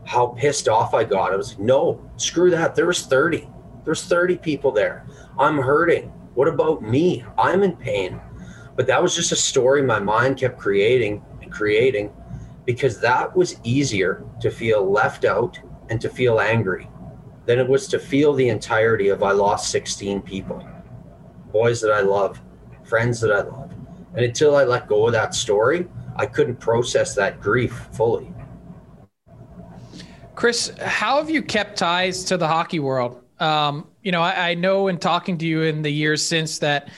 [0.07, 1.35] how pissed off I got.
[1.35, 2.75] I was like, no, screw that.
[2.75, 3.47] There was 30.
[3.85, 5.07] There's 30 people there.
[5.39, 6.09] I'm hurting.
[6.35, 7.23] What about me?
[7.37, 8.19] I'm in pain.
[8.79, 12.13] But that was just a story my mind kept creating and creating
[12.65, 16.89] because that was easier to feel left out and to feel angry
[17.45, 20.65] than it was to feel the entirety of I lost 16 people,
[21.51, 22.41] boys that I love,
[22.85, 23.73] friends that I love.
[24.15, 28.33] And until I let go of that story, I couldn't process that grief fully.
[30.37, 33.25] Chris, how have you kept ties to the hockey world?
[33.41, 36.89] Um, you know, I, I, know in talking to you in the years since that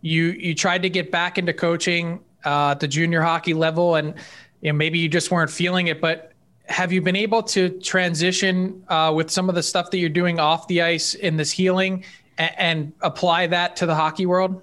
[0.00, 4.14] you you tried to get back into coaching uh, at the junior hockey level, and
[4.60, 6.00] you know maybe you just weren't feeling it.
[6.00, 6.32] But
[6.66, 10.38] have you been able to transition uh, with some of the stuff that you're doing
[10.38, 12.04] off the ice in this healing
[12.36, 14.62] and, and apply that to the hockey world?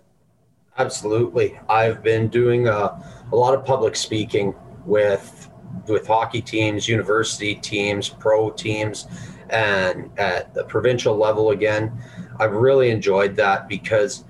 [0.78, 2.74] Absolutely, I've been doing a,
[3.32, 4.54] a lot of public speaking
[4.86, 5.50] with
[5.88, 9.08] with hockey teams, university teams, pro teams,
[9.50, 11.91] and at the provincial level again.
[12.39, 14.24] I've really enjoyed that because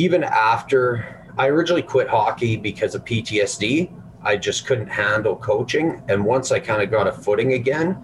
[0.00, 1.04] even after
[1.36, 6.02] I originally quit hockey because of PTSD, I just couldn't handle coaching.
[6.08, 7.98] And once I kind of got a footing again,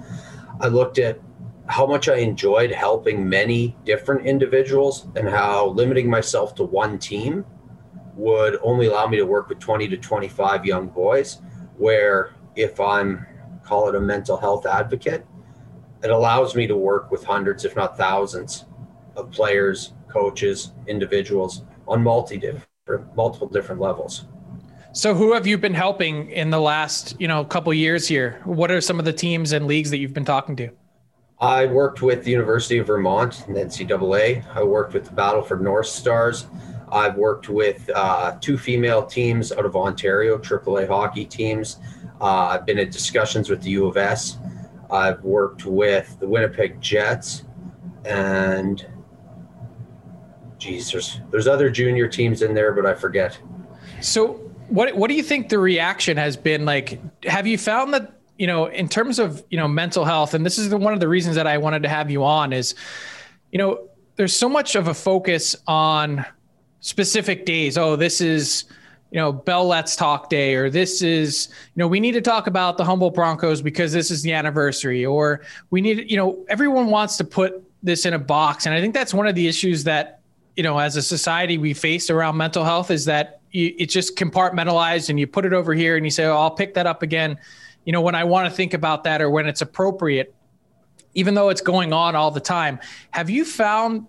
[0.61, 1.19] I looked at
[1.69, 7.47] how much I enjoyed helping many different individuals and how limiting myself to one team
[8.15, 11.41] would only allow me to work with 20 to 25 young boys.
[11.79, 13.25] Where if I'm
[13.65, 15.25] call it a mental health advocate,
[16.05, 18.67] it allows me to work with hundreds, if not thousands,
[19.17, 24.25] of players, coaches, individuals on multi different, multiple different levels.
[24.92, 28.40] So, who have you been helping in the last, you know, couple years here?
[28.44, 30.70] What are some of the teams and leagues that you've been talking to?
[31.38, 34.42] I worked with the University of Vermont and NCAA.
[34.57, 36.46] I worked with the Battleford North Stars.
[36.90, 41.79] I've worked with uh, two female teams out of Ontario, AAA hockey teams.
[42.20, 44.38] Uh, I've been in discussions with the U of S.
[44.90, 47.44] I've worked with the Winnipeg Jets,
[48.07, 48.87] and
[50.59, 53.38] geez, there's there's other junior teams in there, but I forget.
[54.01, 54.35] So,
[54.69, 57.01] what what do you think the reaction has been like?
[57.25, 60.59] Have you found that you know, in terms of you know mental health, and this
[60.59, 62.75] is the, one of the reasons that I wanted to have you on is,
[63.53, 66.25] you know, there's so much of a focus on
[66.81, 67.79] specific days.
[67.79, 68.64] Oh, this is
[69.11, 72.49] you know, Bell Let's Talk Day, or this is, you know, we need to talk
[72.49, 76.88] about the Humboldt Broncos because this is the anniversary, or we need, you know, everyone
[76.88, 78.66] wants to put this in a box.
[78.66, 80.21] And I think that's one of the issues that,
[80.57, 84.16] you know, as a society we face around mental health is that you, it's just
[84.16, 87.03] compartmentalized and you put it over here and you say, oh, I'll pick that up
[87.03, 87.38] again,
[87.85, 90.35] you know, when I want to think about that or when it's appropriate,
[91.14, 92.79] even though it's going on all the time.
[93.11, 94.07] Have you found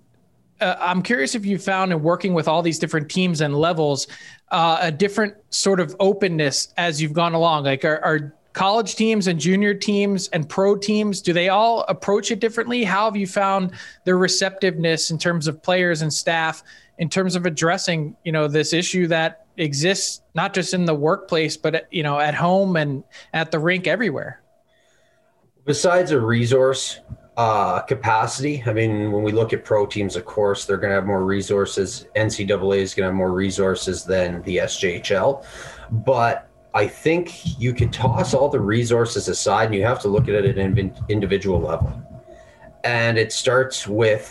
[0.60, 4.08] uh, I'm curious if you found in working with all these different teams and levels
[4.50, 7.66] uh, a different sort of openness as you've gone along.
[7.66, 12.32] Like, are, are, college teams and junior teams and pro teams do they all approach
[12.32, 12.84] it differently?
[12.84, 13.70] How have you found
[14.04, 16.64] their receptiveness in terms of players and staff
[16.98, 21.56] in terms of addressing you know this issue that exists not just in the workplace
[21.56, 24.42] but you know at home and at the rink everywhere?
[25.64, 27.00] Besides a resource
[27.38, 28.64] uh, capacity.
[28.66, 31.24] I mean, when we look at pro teams, of course, they're going to have more
[31.24, 32.08] resources.
[32.16, 35.46] NCAA is going to have more resources than the SJHL.
[35.92, 36.47] But
[36.78, 40.36] I think you could toss all the resources aside and you have to look at
[40.36, 41.92] it at an individual level.
[42.84, 44.26] And it starts with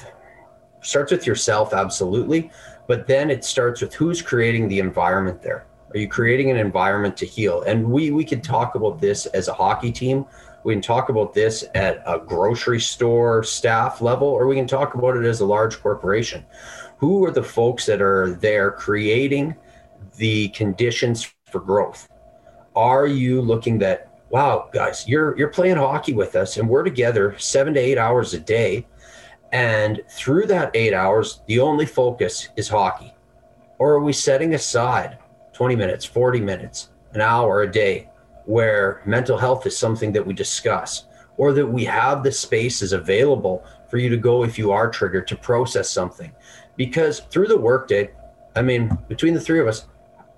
[0.81, 2.51] starts with yourself absolutely
[2.87, 5.67] But then it starts with who's creating the environment there.
[5.93, 7.63] Are you creating an environment to heal?
[7.63, 10.25] And we we could talk about this as a hockey team.
[10.63, 14.95] We can talk about this at a grocery store staff level, or we can talk
[14.95, 16.45] about it as a large corporation.
[16.99, 19.57] Who are the folks that are there creating
[20.17, 22.09] the conditions for growth?
[22.77, 27.37] Are you looking that, wow, guys, you're you're playing hockey with us and we're together
[27.39, 28.87] seven to eight hours a day.
[29.53, 33.15] And through that eight hours, the only focus is hockey.
[33.79, 35.19] Or are we setting aside
[35.55, 38.11] 20 minutes, 40 minutes, an hour a day
[38.45, 43.65] where mental health is something that we discuss or that we have the spaces available
[43.89, 46.33] for you to go if you are triggered to process something
[46.77, 48.11] because through the workday
[48.55, 49.87] i mean between the three of us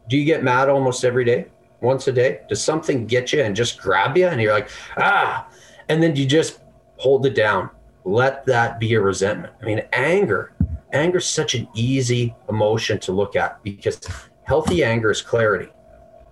[0.08, 1.46] do you get mad almost every day
[1.80, 2.40] once a day?
[2.48, 4.26] Does something get you and just grab you?
[4.26, 5.48] And you're like ah.
[5.88, 6.60] And then you just
[6.96, 7.70] hold it down.
[8.04, 9.54] Let that be a resentment.
[9.62, 10.54] I mean anger.
[10.92, 14.00] Anger is such an easy emotion to look at because
[14.44, 15.70] healthy anger is clarity.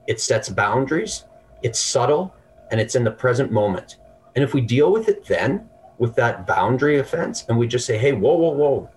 [0.06, 1.24] It sets boundaries
[1.62, 2.34] it's subtle
[2.70, 3.96] and it's in the present moment.
[4.34, 7.98] And if we deal with it then with that boundary offense and we just say,
[7.98, 8.90] hey, whoa, whoa, whoa,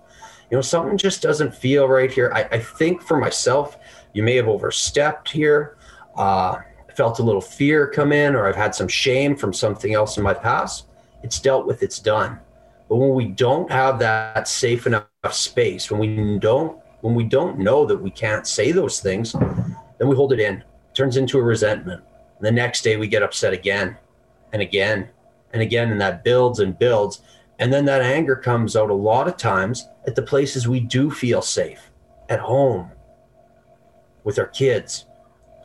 [0.51, 2.31] you know, something just doesn't feel right here.
[2.33, 3.77] I, I think for myself,
[4.13, 5.77] you may have overstepped here.
[6.19, 6.61] Uh,
[6.95, 10.23] felt a little fear come in, or I've had some shame from something else in
[10.23, 10.87] my past.
[11.23, 12.37] It's dealt with, it's done.
[12.89, 17.57] But when we don't have that safe enough space, when we don't, when we don't
[17.57, 20.55] know that we can't say those things, then we hold it in.
[20.55, 22.03] It turns into a resentment.
[22.37, 23.97] And the next day we get upset again
[24.51, 25.07] and again
[25.53, 27.21] and again, and that builds and builds.
[27.59, 31.11] And then that anger comes out a lot of times at the places we do
[31.11, 31.91] feel safe
[32.27, 32.91] at home,
[34.25, 35.05] with our kids,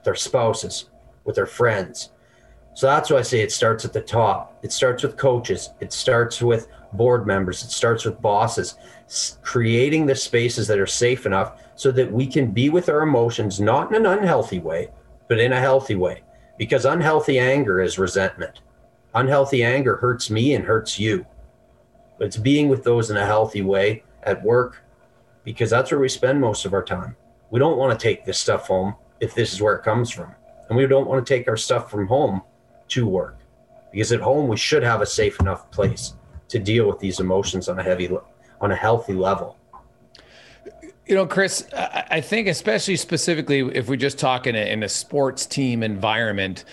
[0.09, 0.90] our spouses,
[1.25, 2.11] with their friends.
[2.75, 4.59] So that's why I say it starts at the top.
[4.62, 8.77] It starts with coaches, it starts with board members, it starts with bosses,
[9.43, 13.61] creating the spaces that are safe enough so that we can be with our emotions,
[13.61, 14.88] not in an unhealthy way,
[15.29, 16.23] but in a healthy way
[16.59, 18.61] because unhealthy anger is resentment.
[19.14, 21.27] Unhealthy anger hurts me and hurts you.
[22.19, 24.83] But it's being with those in a healthy way at work
[25.45, 27.17] because that's where we spend most of our time.
[27.51, 30.33] We don't want to take this stuff home if this is where it comes from.
[30.69, 32.43] And we don't want to take our stuff from home
[32.89, 33.39] to work
[33.91, 36.15] because at home we should have a safe enough place
[36.49, 38.09] to deal with these emotions on a heavy
[38.61, 39.57] on a healthy level.
[41.07, 44.89] You know, Chris, I think especially specifically if we just talk in a, in a
[44.89, 46.65] sports team environment,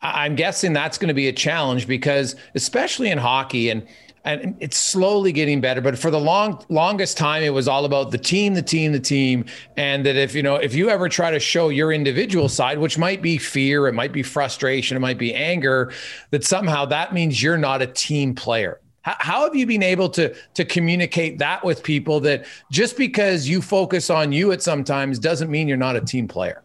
[0.00, 3.86] I'm guessing that's going to be a challenge because especially in hockey and
[4.24, 8.10] and it's slowly getting better but for the long longest time it was all about
[8.10, 9.44] the team the team the team
[9.76, 12.98] and that if you know if you ever try to show your individual side which
[12.98, 15.92] might be fear it might be frustration it might be anger
[16.30, 20.08] that somehow that means you're not a team player how, how have you been able
[20.10, 25.18] to to communicate that with people that just because you focus on you at sometimes
[25.18, 26.62] doesn't mean you're not a team player?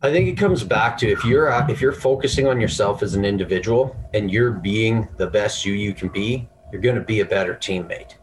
[0.00, 3.14] I think it comes back to if you're uh, if you're focusing on yourself as
[3.14, 7.18] an individual and you're being the best you you can be, you're going to be
[7.18, 8.14] a better teammate.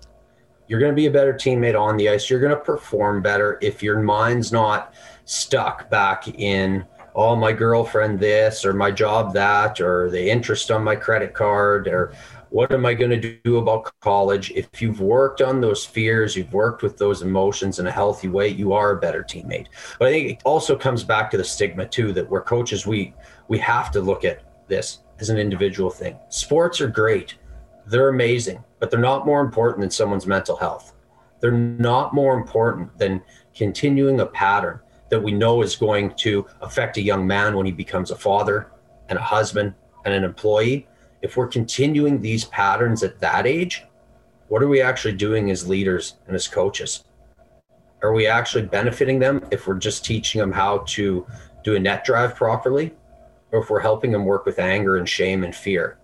[0.67, 2.29] You're going to be a better teammate on the ice.
[2.29, 4.93] You're going to perform better if your mind's not
[5.25, 6.85] stuck back in
[7.15, 11.87] oh, my girlfriend this or my job that or the interest on my credit card
[11.87, 12.13] or
[12.55, 14.49] what am I going to do about college?
[14.51, 18.47] If you've worked on those fears, you've worked with those emotions in a healthy way,
[18.47, 19.67] you are a better teammate.
[19.99, 23.13] But I think it also comes back to the stigma too that we're coaches, we
[23.49, 26.17] we have to look at this as an individual thing.
[26.29, 27.35] Sports are great.
[27.87, 30.93] They're amazing, but they're not more important than someone's mental health.
[31.41, 33.21] They're not more important than
[33.53, 37.73] continuing a pattern that we know is going to affect a young man when he
[37.73, 38.71] becomes a father
[39.09, 39.73] and a husband
[40.05, 40.87] and an employee,
[41.25, 43.83] if we're continuing these patterns at that age,
[44.47, 47.03] what are we actually doing as leaders and as coaches?
[48.03, 51.25] Are we actually benefiting them if we're just teaching them how to
[51.63, 52.93] do a net drive properly?
[53.51, 55.97] Or if we're helping them work with anger and shame and fear?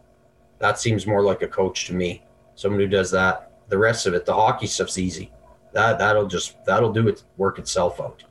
[0.57, 2.23] That seems more like a coach to me.
[2.55, 3.51] Someone who does that.
[3.69, 5.31] The rest of it, the hockey stuff's easy.
[5.71, 8.23] That that'll just that'll do it work itself out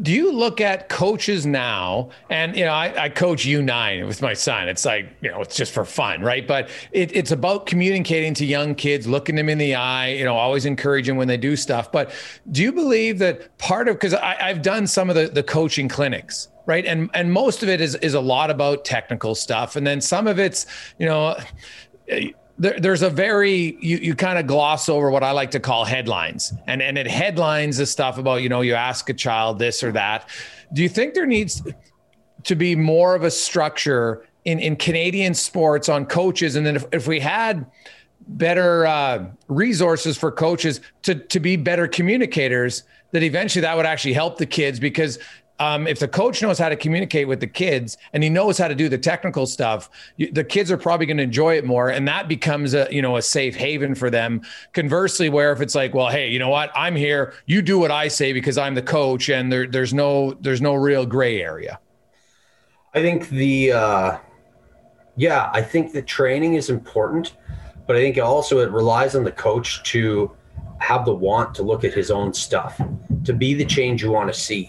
[0.00, 2.08] do you look at coaches now?
[2.30, 4.68] And you know I, I, coach u9 with my son.
[4.68, 6.46] It's like you know it's just for fun right?
[6.46, 10.36] But it, it's about communicating to young kids looking them in the eye you know
[10.36, 11.92] always encouraging when they do stuff.
[11.92, 12.12] But
[12.50, 16.48] do you believe that part of because i've done some of the, the coaching clinics
[16.66, 16.86] right?
[16.86, 19.76] And and most of it is is a lot about technical stuff.
[19.76, 20.66] And then some of it's
[20.98, 21.36] you know
[22.62, 25.84] there, there's a very you, you kind of gloss over what I like to call
[25.84, 29.82] headlines, and and it headlines the stuff about you know you ask a child this
[29.82, 30.28] or that.
[30.72, 31.60] Do you think there needs
[32.44, 36.84] to be more of a structure in in Canadian sports on coaches, and then if,
[36.92, 37.66] if we had
[38.28, 44.14] better uh, resources for coaches to to be better communicators that eventually that would actually
[44.14, 45.18] help the kids because
[45.62, 48.66] um, if the coach knows how to communicate with the kids and he knows how
[48.66, 51.88] to do the technical stuff, you, the kids are probably going to enjoy it more,
[51.90, 54.42] and that becomes a you know a safe haven for them.
[54.72, 57.92] Conversely, where if it's like, well, hey, you know what, I'm here, you do what
[57.92, 61.78] I say because I'm the coach, and there, there's no there's no real gray area.
[62.92, 64.18] I think the uh,
[65.16, 67.36] yeah, I think the training is important,
[67.86, 70.36] but I think also it relies on the coach to
[70.78, 72.80] have the want to look at his own stuff,
[73.22, 74.68] to be the change you want to see.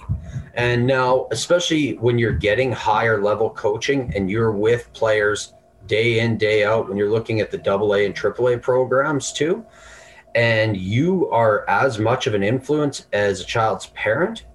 [0.54, 5.54] And now, especially when you're getting higher level coaching and you're with players
[5.88, 9.34] day in, day out, when you're looking at the double A and triple A programs
[9.34, 9.66] too,
[10.36, 14.46] and you are as much of an influence as a child's parent,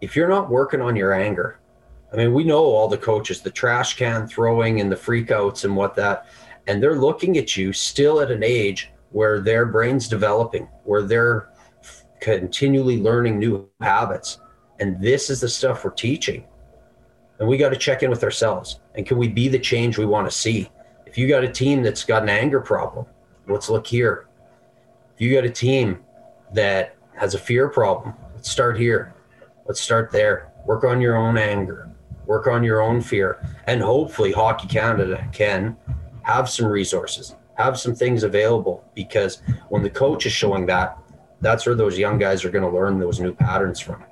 [0.00, 1.60] if you're not working on your anger,
[2.12, 5.76] I mean, we know all the coaches, the trash can throwing and the freakouts and
[5.76, 6.26] what that,
[6.66, 11.50] and they're looking at you still at an age where their brain's developing, where they're
[12.20, 14.38] continually learning new habits
[14.80, 16.44] and this is the stuff we're teaching.
[17.38, 18.80] And we got to check in with ourselves.
[18.94, 20.70] And can we be the change we want to see?
[21.06, 23.06] If you got a team that's got an anger problem,
[23.46, 24.26] let's look here.
[25.14, 26.00] If you got a team
[26.54, 29.14] that has a fear problem, let's start here.
[29.66, 30.52] Let's start there.
[30.66, 31.90] Work on your own anger,
[32.26, 33.38] work on your own fear.
[33.66, 35.76] And hopefully, Hockey Canada can
[36.22, 40.98] have some resources, have some things available because when the coach is showing that,
[41.40, 44.04] that's where those young guys are going to learn those new patterns from.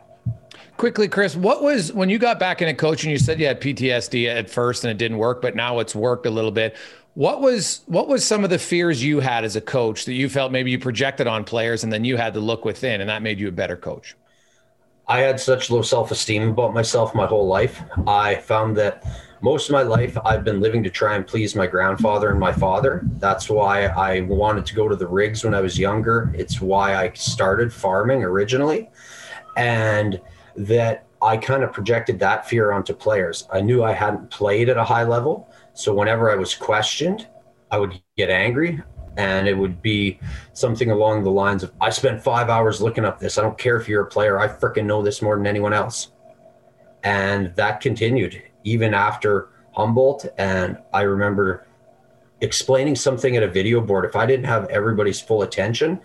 [0.78, 3.10] Quickly, Chris, what was when you got back into coaching?
[3.10, 6.24] You said you had PTSD at first and it didn't work, but now it's worked
[6.24, 6.76] a little bit.
[7.14, 10.28] What was what was some of the fears you had as a coach that you
[10.28, 13.22] felt maybe you projected on players and then you had to look within and that
[13.22, 14.14] made you a better coach?
[15.08, 17.82] I had such low self-esteem about myself my whole life.
[18.06, 19.04] I found that
[19.40, 22.52] most of my life I've been living to try and please my grandfather and my
[22.52, 23.02] father.
[23.14, 26.32] That's why I wanted to go to the rigs when I was younger.
[26.36, 28.90] It's why I started farming originally.
[29.56, 30.20] And
[30.58, 33.48] that I kind of projected that fear onto players.
[33.52, 35.48] I knew I hadn't played at a high level.
[35.74, 37.28] So whenever I was questioned,
[37.70, 38.82] I would get angry
[39.16, 40.20] and it would be
[40.52, 43.36] something along the lines of I spent five hours looking up this.
[43.36, 44.38] I don't care if you're a player.
[44.38, 46.12] I freaking know this more than anyone else.
[47.02, 50.26] And that continued even after Humboldt.
[50.38, 51.66] And I remember
[52.40, 54.04] explaining something at a video board.
[54.04, 56.00] If I didn't have everybody's full attention,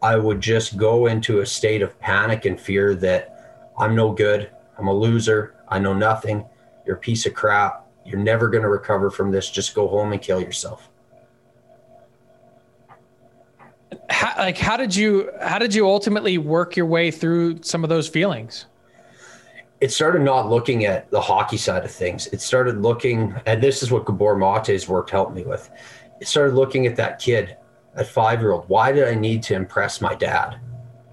[0.00, 3.33] I would just go into a state of panic and fear that
[3.78, 4.50] I'm no good.
[4.78, 5.54] I'm a loser.
[5.68, 6.44] I know nothing.
[6.86, 7.86] You're a piece of crap.
[8.04, 9.50] You're never going to recover from this.
[9.50, 10.90] Just go home and kill yourself.
[14.10, 17.90] How, like how did you how did you ultimately work your way through some of
[17.90, 18.66] those feelings?
[19.80, 22.26] It started not looking at the hockey side of things.
[22.28, 25.70] It started looking, and this is what Gabor Mate's work helped me with.
[26.20, 27.56] It started looking at that kid,
[27.94, 28.68] that five year old.
[28.68, 30.58] Why did I need to impress my dad?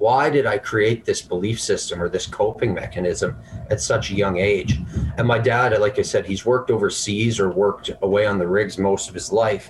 [0.02, 3.38] Why did I create this belief system or this coping mechanism
[3.70, 4.80] at such a young age?
[5.18, 8.80] And my dad, like I said, he's worked overseas or worked away on the rigs
[8.80, 9.70] most of his life.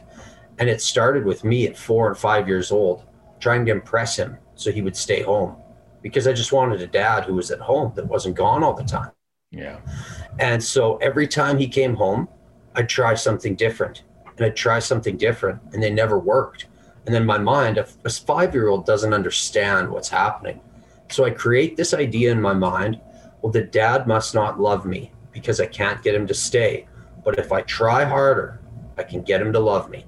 [0.57, 3.03] And it started with me at four and five years old,
[3.41, 5.57] trying to impress him so he would stay home
[6.01, 8.85] because I just wanted a dad who was at home that wasn't gone all the
[8.85, 9.11] time.
[9.51, 9.81] Yeah.
[10.39, 12.29] And so every time he came home,
[12.73, 14.03] I'd try something different
[14.37, 16.67] and I'd try something different and they never worked.
[17.11, 20.61] And then my mind, a, a five year old doesn't understand what's happening.
[21.09, 23.01] So I create this idea in my mind
[23.41, 26.87] well, the dad must not love me because I can't get him to stay.
[27.25, 28.61] But if I try harder,
[28.97, 30.05] I can get him to love me.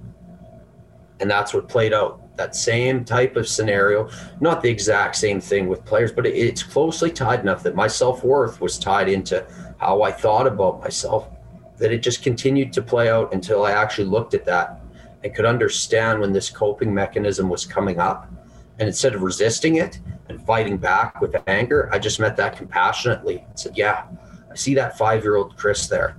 [1.20, 2.22] And that's what played out.
[2.38, 7.12] That same type of scenario, not the exact same thing with players, but it's closely
[7.12, 9.46] tied enough that my self worth was tied into
[9.78, 11.28] how I thought about myself
[11.80, 14.80] that it just continued to play out until I actually looked at that
[15.24, 18.30] and could understand when this coping mechanism was coming up.
[18.80, 20.00] And instead of resisting it
[20.30, 24.06] and fighting back with anger, I just met that compassionately and said, Yeah,
[24.52, 26.18] I see that five year old Chris there.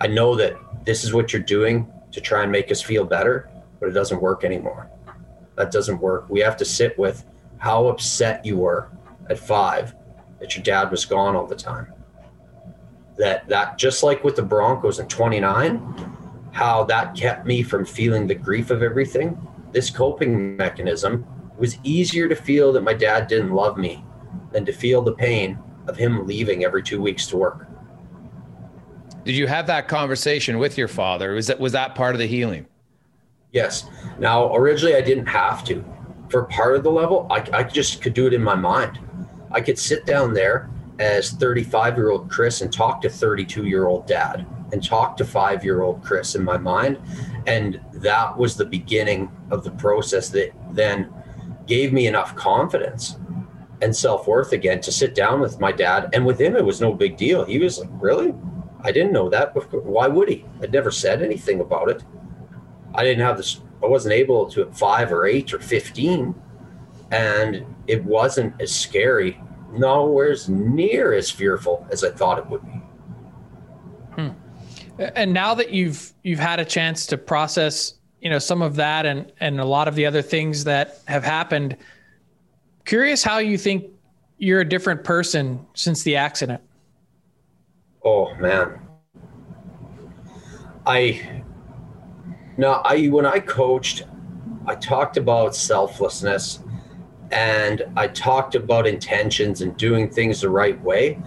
[0.00, 3.50] I know that this is what you're doing to try and make us feel better,
[3.80, 4.90] but it doesn't work anymore.
[5.56, 6.30] That doesn't work.
[6.30, 7.24] We have to sit with
[7.58, 8.90] how upset you were
[9.28, 9.94] at five
[10.38, 11.92] that your dad was gone all the time.
[13.16, 16.16] That that just like with the Broncos in 29,
[16.58, 19.38] how that kept me from feeling the grief of everything.
[19.70, 21.24] This coping mechanism
[21.56, 24.04] was easier to feel that my dad didn't love me
[24.50, 25.56] than to feel the pain
[25.86, 27.68] of him leaving every two weeks to work.
[29.24, 31.34] Did you have that conversation with your father?
[31.34, 32.66] Was that was that part of the healing?
[33.52, 33.84] Yes.
[34.18, 35.84] Now, originally, I didn't have to.
[36.28, 38.98] For part of the level, I, I just could do it in my mind.
[39.52, 43.86] I could sit down there as 35 year old Chris and talk to 32 year
[43.86, 46.98] old dad and talk to five year old Chris in my mind.
[47.46, 51.12] And that was the beginning of the process that then
[51.66, 53.16] gave me enough confidence
[53.80, 56.10] and self worth again to sit down with my dad.
[56.12, 57.44] And with him, it was no big deal.
[57.44, 58.34] He was like, Really?
[58.82, 59.54] I didn't know that.
[59.84, 60.44] Why would he?
[60.62, 62.04] I'd never said anything about it.
[62.94, 66.34] I didn't have this, I wasn't able to at five or eight or 15.
[67.10, 69.40] And it wasn't as scary,
[69.72, 72.82] nowhere near as fearful as I thought it would be.
[74.98, 79.06] And now that you've you've had a chance to process, you know, some of that
[79.06, 81.76] and and a lot of the other things that have happened,
[82.84, 83.84] curious how you think
[84.38, 86.60] you're a different person since the accident.
[88.04, 88.80] Oh man.
[90.86, 91.42] I
[92.56, 94.04] now I when I coached,
[94.66, 96.60] I talked about selflessness
[97.30, 101.18] and I talked about intentions and doing things the right way.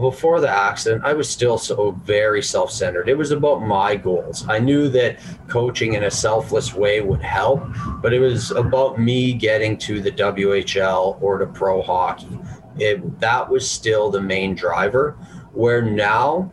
[0.00, 3.10] Before the accident, I was still so very self centered.
[3.10, 4.48] It was about my goals.
[4.48, 5.18] I knew that
[5.48, 7.62] coaching in a selfless way would help,
[8.00, 12.38] but it was about me getting to the WHL or to pro hockey.
[12.78, 15.12] It, that was still the main driver.
[15.52, 16.50] Where now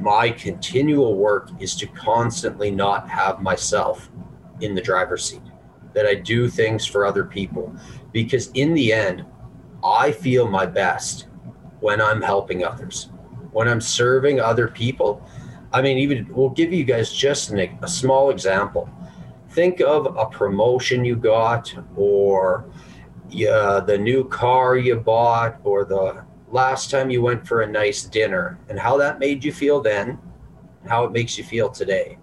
[0.00, 4.08] my continual work is to constantly not have myself
[4.60, 5.42] in the driver's seat,
[5.92, 7.74] that I do things for other people
[8.12, 9.24] because in the end,
[9.84, 11.27] I feel my best
[11.80, 13.10] when I'm helping others,
[13.52, 15.26] when I'm serving other people.
[15.72, 18.88] I mean, even we'll give you guys just an, a small example.
[19.50, 22.70] Think of a promotion you got, or
[23.50, 28.04] uh, the new car you bought, or the last time you went for a nice
[28.04, 30.18] dinner, and how that made you feel then,
[30.86, 32.18] how it makes you feel today.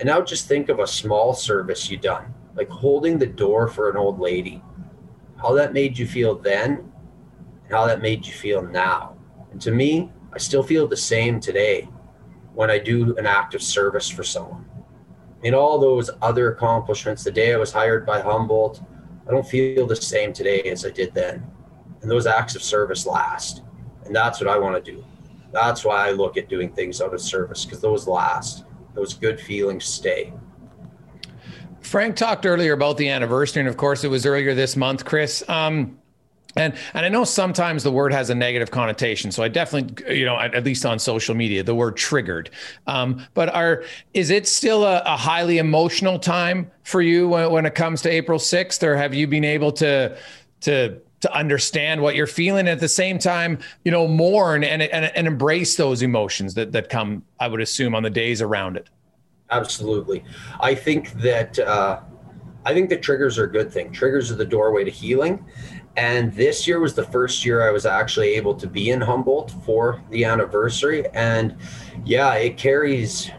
[0.00, 3.90] And now just think of a small service you done, like holding the door for
[3.90, 4.62] an old lady
[5.44, 6.90] how that made you feel then
[7.74, 9.16] how that made you feel now.
[9.50, 11.88] And to me, I still feel the same today
[12.54, 14.64] when I do an act of service for someone.
[15.42, 18.80] In all those other accomplishments, the day I was hired by Humboldt,
[19.26, 21.44] I don't feel the same today as I did then.
[22.00, 23.62] And those acts of service last.
[24.04, 25.04] And that's what I want to do.
[25.52, 28.64] That's why I look at doing things out of service because those last.
[28.94, 30.32] Those good feelings stay.
[31.80, 35.42] Frank talked earlier about the anniversary, and of course, it was earlier this month, Chris.
[35.48, 35.98] Um,
[36.56, 40.24] and and I know sometimes the word has a negative connotation, so I definitely, you
[40.24, 42.50] know, at, at least on social media, the word triggered.
[42.86, 47.66] Um, but are is it still a, a, highly emotional time for you when, when
[47.66, 50.16] it comes to April sixth, or have you been able to
[50.62, 55.06] to to understand what you're feeling at the same time, you know, mourn and, and,
[55.06, 58.88] and embrace those emotions that that come, I would assume, on the days around it?
[59.50, 60.24] Absolutely.
[60.60, 62.00] I think that uh,
[62.66, 63.92] I think the triggers are a good thing.
[63.92, 65.44] Triggers are the doorway to healing.
[65.96, 69.52] And this year was the first year I was actually able to be in Humboldt
[69.64, 71.06] for the anniversary.
[71.14, 71.56] And
[72.04, 73.30] yeah, it carries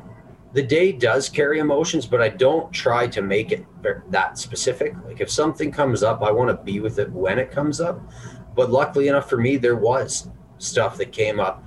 [0.55, 3.65] the day does carry emotions, but I don't try to make it
[4.09, 4.95] that specific.
[5.03, 7.99] Like if something comes up, I want to be with it when it comes up.
[8.55, 11.65] But luckily enough for me, there was stuff that came up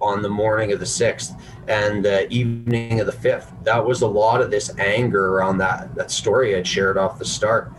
[0.00, 3.62] on the morning of the 6th and the evening of the 5th.
[3.62, 7.24] That was a lot of this anger around that, that story I'd shared off the
[7.24, 7.72] start.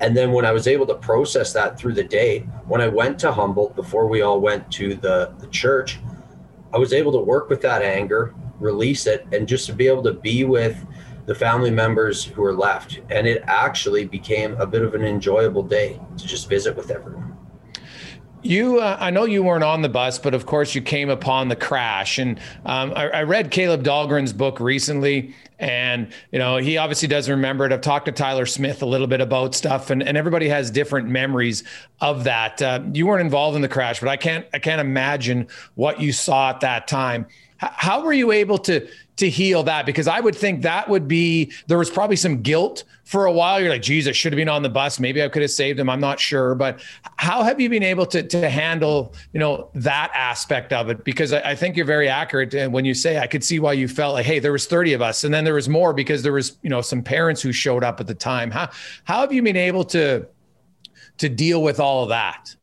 [0.00, 3.18] And then when I was able to process that through the day, when I went
[3.20, 5.98] to Humboldt before we all went to the, the church,
[6.72, 10.02] I was able to work with that anger, release it, and just to be able
[10.04, 10.86] to be with
[11.26, 13.00] the family members who were left.
[13.10, 17.36] And it actually became a bit of an enjoyable day to just visit with everyone.
[18.42, 21.48] You, uh, I know you weren't on the bus, but of course you came upon
[21.48, 22.18] the crash.
[22.18, 27.30] And um, I, I, read Caleb Dahlgren's book recently, and you know he obviously doesn't
[27.30, 27.72] remember it.
[27.72, 31.08] I've talked to Tyler Smith a little bit about stuff, and, and everybody has different
[31.08, 31.62] memories
[32.00, 32.60] of that.
[32.60, 36.12] Uh, you weren't involved in the crash, but I can't, I can't imagine what you
[36.12, 37.26] saw at that time.
[37.60, 39.84] How were you able to to heal that?
[39.84, 43.60] Because I would think that would be there was probably some guilt for a while.
[43.60, 44.98] You're like, I should have been on the bus.
[44.98, 45.90] Maybe I could have saved him.
[45.90, 46.54] I'm not sure.
[46.54, 46.80] But
[47.16, 51.04] how have you been able to to handle, you know, that aspect of it?
[51.04, 53.74] Because I, I think you're very accurate and when you say I could see why
[53.74, 56.22] you felt like, hey, there was 30 of us, and then there was more because
[56.22, 58.50] there was, you know, some parents who showed up at the time.
[58.50, 58.70] How
[59.04, 60.26] how have you been able to
[61.18, 62.56] to deal with all of that?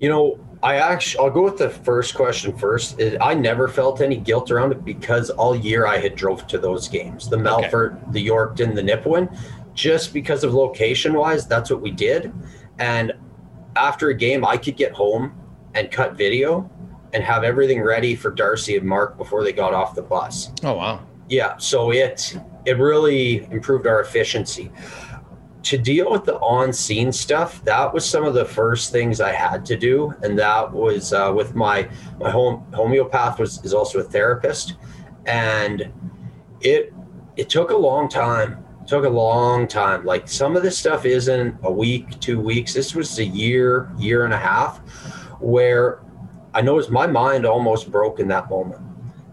[0.00, 3.00] You know, I actually, I'll go with the first question first.
[3.20, 6.88] I never felt any guilt around it because all year I had drove to those
[6.88, 8.12] games, the Melfort, okay.
[8.12, 9.34] the Yorkton, the Nipawin,
[9.74, 12.32] just because of location wise, that's what we did.
[12.78, 13.12] And
[13.76, 15.34] after a game, I could get home
[15.74, 16.70] and cut video
[17.12, 20.52] and have everything ready for Darcy and Mark before they got off the bus.
[20.62, 21.00] Oh wow.
[21.28, 24.70] Yeah, so it it really improved our efficiency
[25.62, 29.32] to deal with the on scene stuff, that was some of the first things I
[29.32, 30.14] had to do.
[30.22, 31.88] And that was uh, with my,
[32.18, 34.76] my home homeopath was, is also a therapist.
[35.26, 35.92] And
[36.60, 36.94] it,
[37.36, 40.04] it took a long time it took a long time.
[40.04, 42.72] Like some of this stuff isn't a week, two weeks.
[42.72, 44.78] This was a year, year and a half
[45.40, 46.00] where
[46.54, 48.80] I noticed my mind almost broke in that moment.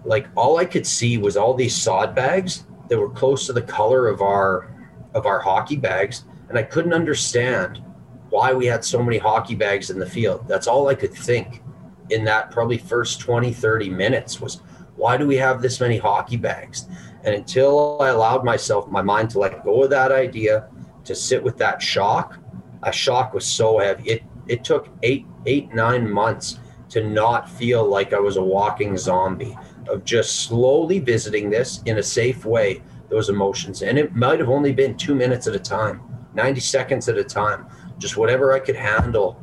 [0.06, 3.62] Like all I could see was all these sod bags that were close to the
[3.62, 4.70] color of our
[5.18, 7.84] of our hockey bags and I couldn't understand
[8.30, 10.48] why we had so many hockey bags in the field.
[10.48, 11.62] That's all I could think
[12.10, 14.62] in that probably first 20 30 minutes was
[14.96, 16.88] why do we have this many hockey bags?
[17.24, 20.70] And until I allowed myself my mind to let go of that idea,
[21.04, 22.38] to sit with that shock,
[22.84, 24.10] a shock was so heavy.
[24.10, 26.60] It it took 8 8 9 months
[26.90, 29.58] to not feel like I was a walking zombie
[29.90, 34.50] of just slowly visiting this in a safe way those emotions and it might have
[34.50, 36.02] only been 2 minutes at a time
[36.34, 39.42] 90 seconds at a time just whatever I could handle.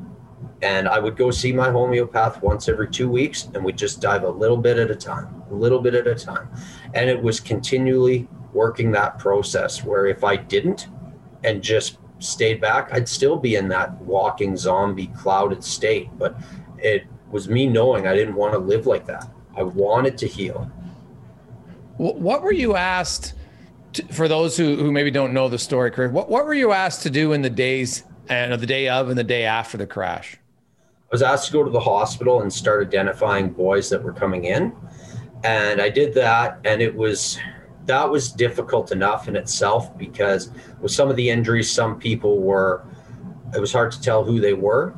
[0.63, 4.23] And I would go see my homeopath once every 2 weeks and we'd just dive
[4.23, 6.49] a little bit at a time a little bit at a time.
[6.95, 10.89] And it was continually working that process where if I didn't
[11.43, 16.09] and just stayed back I'd still be in that walking zombie clouded state.
[16.17, 16.37] But
[16.79, 19.29] it was me knowing I didn't want to live like that.
[19.57, 20.71] I wanted to heal.
[21.97, 23.35] What were you asked
[24.13, 26.11] for those who, who maybe don't know the story, Chris?
[26.11, 29.19] What, what were you asked to do in the days and the day of and
[29.19, 30.37] the day after the crash?
[31.11, 34.45] I was asked to go to the hospital and start identifying boys that were coming
[34.45, 34.75] in.
[35.45, 36.59] And I did that.
[36.65, 37.39] And it was,
[37.87, 42.85] that was difficult enough in itself because with some of the injuries, some people were,
[43.55, 44.95] it was hard to tell who they were.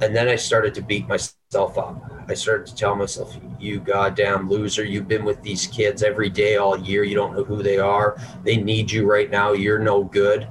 [0.00, 2.13] And then I started to beat myself up.
[2.28, 6.56] I started to tell myself, you goddamn loser, you've been with these kids every day
[6.56, 7.04] all year.
[7.04, 8.16] You don't know who they are.
[8.42, 9.52] They need you right now.
[9.52, 10.48] You're no good.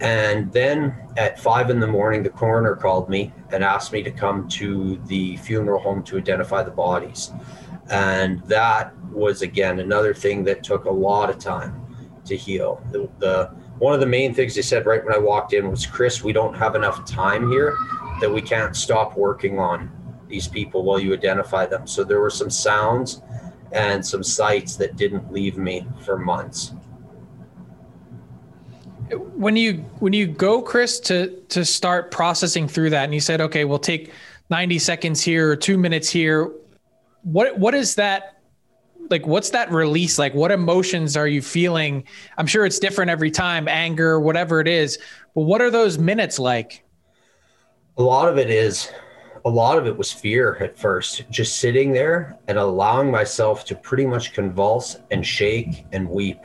[0.00, 4.10] And then at five in the morning, the coroner called me and asked me to
[4.10, 7.32] come to the funeral home to identify the bodies.
[7.90, 11.86] And that was, again, another thing that took a lot of time
[12.24, 12.82] to heal.
[12.90, 15.84] The, the one of the main things they said right when I walked in was,
[15.84, 17.76] Chris, we don't have enough time here
[18.20, 19.90] that we can't stop working on
[20.34, 21.86] these people while you identify them.
[21.86, 23.22] So there were some sounds
[23.70, 26.72] and some sights that didn't leave me for months.
[29.36, 33.40] When you when you go, Chris, to to start processing through that, and you said,
[33.40, 34.10] okay, we'll take
[34.50, 36.50] 90 seconds here or two minutes here.
[37.22, 38.40] What what is that
[39.10, 42.02] like what's that release like what emotions are you feeling
[42.38, 44.98] i'm sure it's different every time anger whatever it is
[45.34, 46.82] but what are those minutes like
[47.98, 48.90] a lot of it is
[49.44, 53.74] a lot of it was fear at first, just sitting there and allowing myself to
[53.74, 56.38] pretty much convulse and shake and weep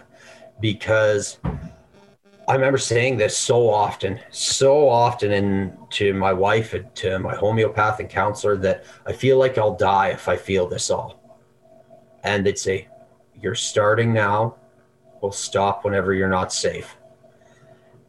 [0.59, 1.39] because
[2.49, 7.35] I remember saying this so often, so often, and to my wife and to my
[7.35, 11.21] homeopath and counselor that I feel like I'll die if I feel this all.
[12.23, 12.87] And they'd say,
[13.39, 14.55] You're starting now.
[15.21, 16.97] We'll stop whenever you're not safe.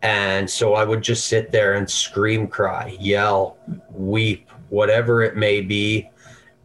[0.03, 3.59] And so I would just sit there and scream, cry, yell,
[3.91, 6.11] weep, whatever it may be,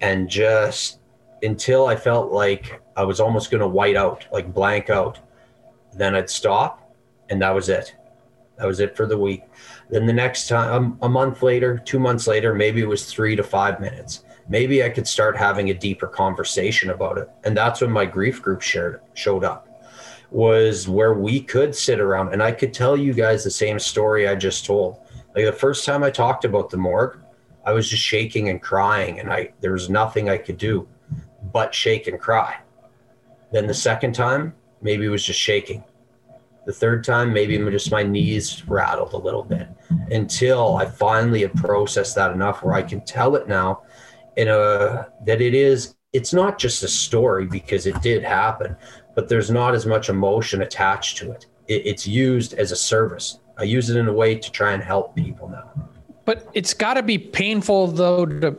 [0.02, 1.00] and just
[1.44, 5.20] until I felt like I was almost going to white out, like blank out.
[5.94, 6.96] Then I'd stop,
[7.30, 7.96] and that was it.
[8.58, 9.44] That was it for the week.
[9.90, 13.36] Then the next time, um, a month later, two months later, maybe it was three
[13.36, 14.24] to five minutes.
[14.48, 17.30] Maybe I could start having a deeper conversation about it.
[17.44, 19.68] And that's when my grief group shared, showed up
[20.32, 24.28] was where we could sit around and I could tell you guys the same story
[24.28, 25.00] I just told.
[25.36, 27.20] Like the first time I talked about the morgue,
[27.66, 30.88] I was just shaking and crying, and I there was nothing I could do
[31.52, 32.58] but shake and cry.
[33.52, 35.84] Then the second time, maybe it was just shaking.
[36.66, 39.68] The third time, maybe just my knees rattled a little bit
[40.10, 43.84] until I finally had processed that enough where I can tell it now
[44.36, 48.76] in a that it is it's not just a story because it did happen,
[49.16, 51.46] but there's not as much emotion attached to it.
[51.68, 53.40] it it's used as a service.
[53.58, 55.90] I use it in a way to try and help people now.
[56.26, 58.58] But it's got to be painful though to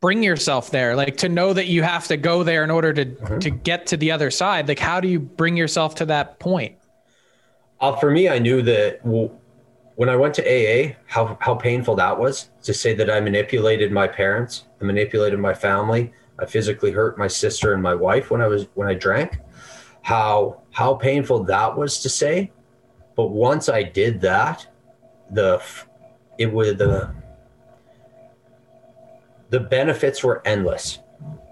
[0.00, 3.04] bring yourself there, like to know that you have to go there in order to
[3.04, 3.38] mm-hmm.
[3.40, 4.68] to get to the other side.
[4.68, 6.76] Like, how do you bring yourself to that point?
[7.80, 9.32] Uh, for me, I knew that well,
[9.96, 13.92] when I went to AA, how how painful that was to say that I manipulated
[13.92, 18.40] my parents, I manipulated my family, I physically hurt my sister and my wife when
[18.40, 19.38] I was when I drank.
[20.02, 22.52] How how painful that was to say,
[23.16, 24.66] but once I did that,
[25.30, 25.60] the
[26.38, 27.10] it would the
[29.50, 30.98] the benefits were endless.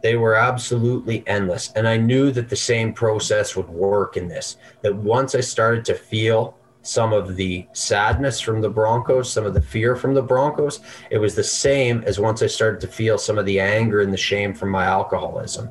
[0.03, 1.73] They were absolutely endless.
[1.73, 4.59] And I knew that the same process would work in this.
[4.83, 6.57] That once I started to feel
[6.87, 10.81] some of the sadness from the Broncos, some of the fear from the Broncos.
[11.11, 14.13] It was the same as once I started to feel some of the anger and
[14.13, 15.71] the shame from my alcoholism,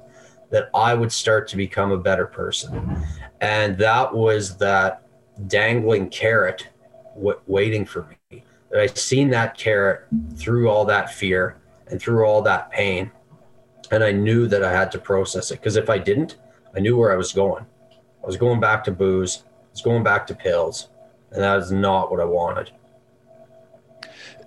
[0.51, 3.01] that I would start to become a better person.
[3.41, 5.07] And that was that
[5.47, 6.68] dangling carrot
[7.16, 8.43] waiting for me.
[8.76, 10.05] That I seen that carrot
[10.36, 11.55] through all that fear
[11.88, 13.09] and through all that pain.
[13.89, 16.36] And I knew that I had to process it because if I didn't,
[16.76, 17.65] I knew where I was going.
[18.21, 20.89] I was going back to booze, I was going back to pills,
[21.32, 22.71] and that is not what I wanted.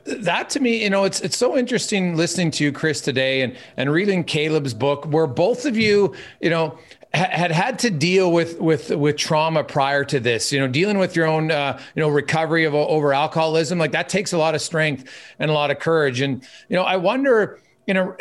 [0.04, 3.56] That to me, you know, it's it's so interesting listening to you, Chris, today, and
[3.78, 6.78] and reading Caleb's book, where both of you, you know,
[7.14, 11.16] had had to deal with with with trauma prior to this you know dealing with
[11.16, 14.60] your own uh, you know recovery of over alcoholism like that takes a lot of
[14.60, 16.20] strength and a lot of courage.
[16.20, 18.16] And you know i wonder you know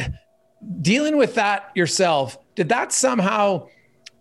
[0.81, 3.67] dealing with that yourself did that somehow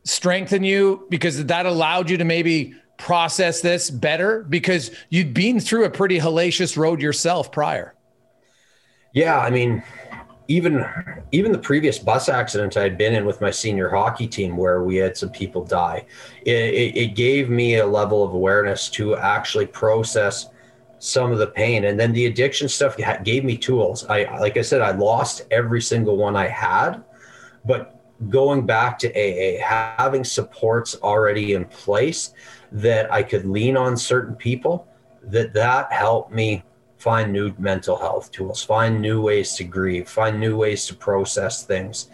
[0.07, 1.07] strengthen you?
[1.11, 4.45] Because that allowed you to maybe process this better?
[4.49, 7.95] Because you'd been through a pretty hellacious road yourself prior.
[9.12, 9.83] Yeah, I mean,
[10.49, 10.84] even
[11.32, 14.97] even the previous bus accident I'd been in with my senior hockey team, where we
[14.97, 16.07] had some people die,
[16.44, 20.49] it, it, it gave me a level of awareness to actually process
[20.99, 24.07] some of the pain, and then the addiction stuff gave me tools.
[24.07, 27.03] I like I said, I lost every single one I had,
[27.64, 32.32] but going back to AA, having supports already in place
[32.72, 34.88] that I could lean on certain people,
[35.24, 36.62] that that helped me
[37.07, 41.65] find new mental health tools, find new ways to grieve, find new ways to process
[41.65, 42.11] things.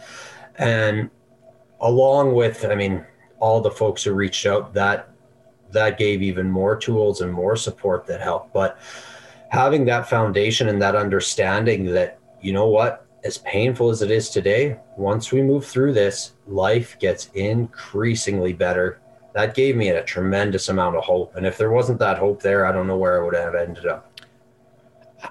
[0.56, 1.08] And
[1.80, 3.02] along with, I mean,
[3.38, 5.08] all the folks who reached out, that
[5.70, 8.52] that gave even more tools and more support that helped.
[8.52, 8.78] But
[9.48, 14.28] having that foundation and that understanding that, you know what, as painful as it is
[14.28, 19.00] today, once we move through this, life gets increasingly better
[19.34, 21.36] that gave me a tremendous amount of hope.
[21.36, 23.86] And if there wasn't that hope there, I don't know where I would have ended
[23.86, 24.11] up.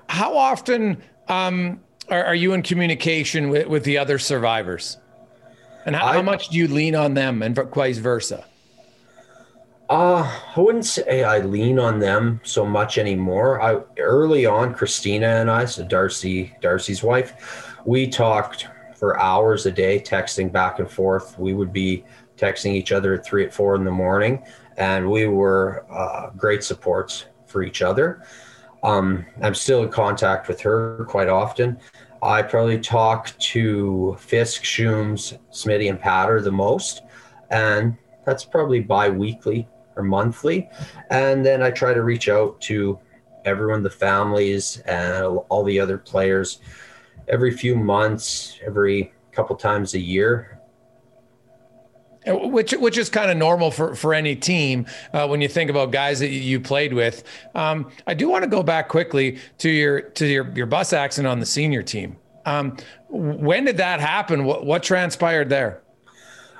[0.07, 1.79] How often um,
[2.09, 4.97] are, are, you in communication with, with the other survivors?
[5.85, 8.45] And how, I, how much do you lean on them and vice versa?
[9.89, 13.61] Uh, I wouldn't say I lean on them so much anymore.
[13.61, 19.71] I early on, Christina and I, so Darcy, Darcy's wife, we talked for hours a
[19.71, 21.37] day, texting back and forth.
[21.37, 22.05] We would be
[22.37, 24.45] texting each other at three at four in the morning,
[24.77, 28.23] and we were uh, great supports for each other.
[28.83, 31.79] Um, I'm still in contact with her quite often.
[32.23, 37.01] I probably talk to Fisk, Shooms, Smitty, and Patter the most,
[37.49, 40.69] and that's probably bi-weekly or monthly.
[41.09, 42.99] And then I try to reach out to
[43.45, 46.59] everyone, the families, and all the other players
[47.27, 50.60] every few months, every couple times a year
[52.27, 55.91] which which is kind of normal for for any team uh, when you think about
[55.91, 57.23] guys that you played with.
[57.55, 61.31] Um, I do want to go back quickly to your to your your bus accident
[61.31, 62.17] on the senior team.
[62.45, 62.77] Um,
[63.09, 64.45] when did that happen?
[64.45, 65.81] What what transpired there?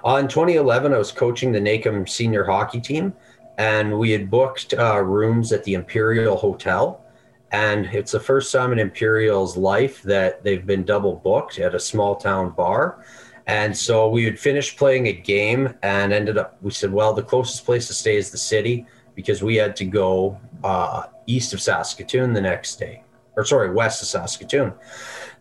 [0.04, 3.14] Uh, in 2011, I was coaching the Naicam senior hockey team,
[3.60, 7.06] and we had booked uh, rooms at the Imperial Hotel.
[7.52, 11.80] And it's the first time in Imperial's life that they've been double booked at a
[11.80, 13.04] small town bar.
[13.48, 17.24] And so we had finished playing a game and ended up, we said, well, the
[17.24, 18.86] closest place to stay is the city
[19.16, 23.04] because we had to go uh, east of Saskatoon the next day,
[23.36, 24.74] or sorry, west of Saskatoon.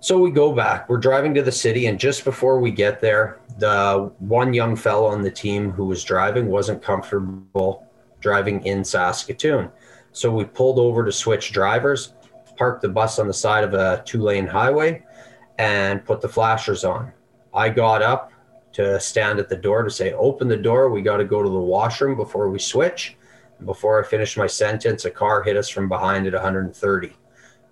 [0.00, 0.88] So we go back.
[0.88, 5.06] We're driving to the city, and just before we get there, the one young fellow
[5.06, 7.86] on the team who was driving wasn't comfortable
[8.20, 9.70] driving in Saskatoon.
[10.12, 12.14] So we pulled over to switch drivers,
[12.56, 15.04] parked the bus on the side of a two lane highway,
[15.58, 17.12] and put the flashers on.
[17.52, 18.32] I got up
[18.72, 20.90] to stand at the door to say, Open the door.
[20.90, 23.16] We got to go to the washroom before we switch.
[23.64, 27.12] Before I finished my sentence, a car hit us from behind at 130.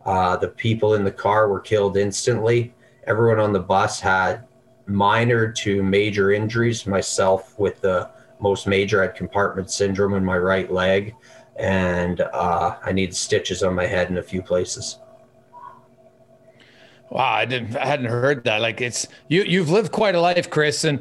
[0.05, 2.75] Uh, the people in the car were killed instantly.
[3.07, 4.47] Everyone on the bus had
[4.87, 6.87] minor to major injuries.
[6.87, 8.11] Myself, with the
[8.41, 11.15] most major, I had compartment syndrome in my right leg,
[11.57, 14.99] and uh, I needed stitches on my head in a few places.
[17.11, 18.61] Wow, I didn't, I hadn't heard that.
[18.61, 20.85] Like it's you, you've lived quite a life, Chris.
[20.85, 21.01] And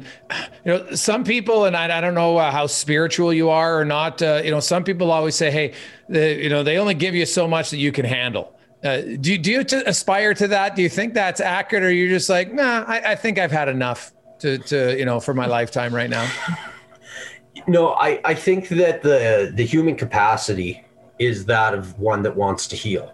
[0.64, 3.84] you know, some people, and I, I don't know uh, how spiritual you are or
[3.84, 4.22] not.
[4.22, 5.74] Uh, you know, some people always say, "Hey,
[6.08, 9.36] the, you know, they only give you so much that you can handle." Uh, do
[9.36, 10.76] do you t- aspire to that?
[10.76, 13.68] Do you think that's accurate, or you're just like, nah, I, I think I've had
[13.68, 16.30] enough to to you know for my lifetime right now?
[17.66, 20.84] No, I I think that the the human capacity
[21.18, 23.12] is that of one that wants to heal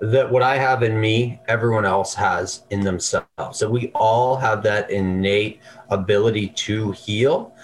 [0.00, 3.58] that what I have in me, everyone else has in themselves.
[3.58, 7.54] So we all have that innate ability to heal.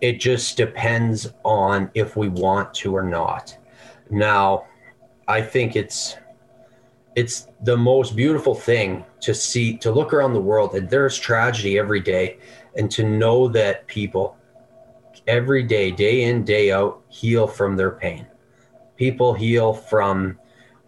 [0.00, 3.56] It just depends on if we want to or not.
[4.08, 4.66] Now,
[5.28, 6.16] I think it's
[7.16, 11.78] it's the most beautiful thing to see to look around the world and there's tragedy
[11.78, 12.38] every day
[12.76, 14.36] and to know that people
[15.26, 18.26] every day day in day out heal from their pain
[18.96, 20.38] people heal from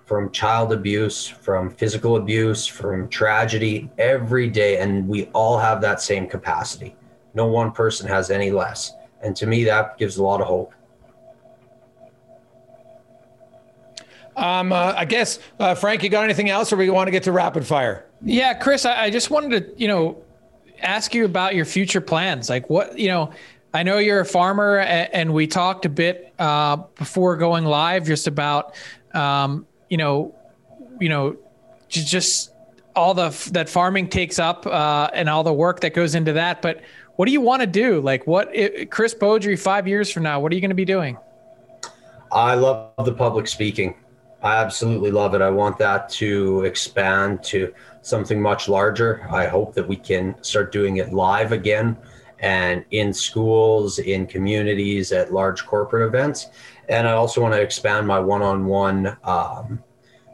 [0.05, 6.01] from child abuse from physical abuse from tragedy every day and we all have that
[6.01, 6.95] same capacity
[7.35, 10.75] no one person has any less and to me that gives a lot of hope
[14.37, 17.25] Um, uh, I guess, uh, Frank, you got anything else, or we want to get
[17.25, 18.07] to rapid fire?
[18.23, 20.23] Yeah, Chris, I, I just wanted to, you know,
[20.81, 22.49] ask you about your future plans.
[22.49, 23.31] Like, what, you know,
[23.75, 28.07] I know you're a farmer, and, and we talked a bit uh, before going live
[28.07, 28.75] just about,
[29.13, 30.35] um, you know,
[31.01, 31.37] you know,
[31.91, 32.51] just
[32.97, 36.63] all the that farming takes up uh, and all the work that goes into that.
[36.63, 36.81] But
[37.17, 38.01] what do you want to do?
[38.01, 40.87] Like, what, it, Chris Beaudry, five years from now, what are you going to be
[40.87, 41.19] doing?
[42.33, 43.95] I love the public speaking.
[44.43, 45.43] I absolutely love it.
[45.43, 49.29] I want that to expand to something much larger.
[49.31, 51.99] I hope that we can start doing it live again
[52.39, 56.47] and in schools, in communities, at large corporate events.
[56.93, 59.17] And I also want to expand my one on one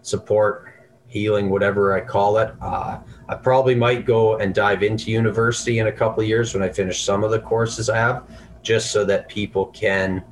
[0.03, 0.73] support,
[1.07, 2.53] healing, whatever I call it.
[2.61, 2.99] Uh,
[3.29, 6.69] I probably might go and dive into university in a couple of years when I
[6.69, 8.29] finish some of the courses I have,
[8.63, 10.25] just so that people can.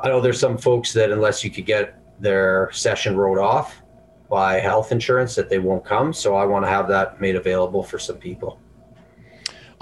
[0.00, 3.80] I know there's some folks that unless you could get their session wrote off
[4.28, 6.12] by health insurance that they won't come.
[6.12, 8.60] So I want to have that made available for some people.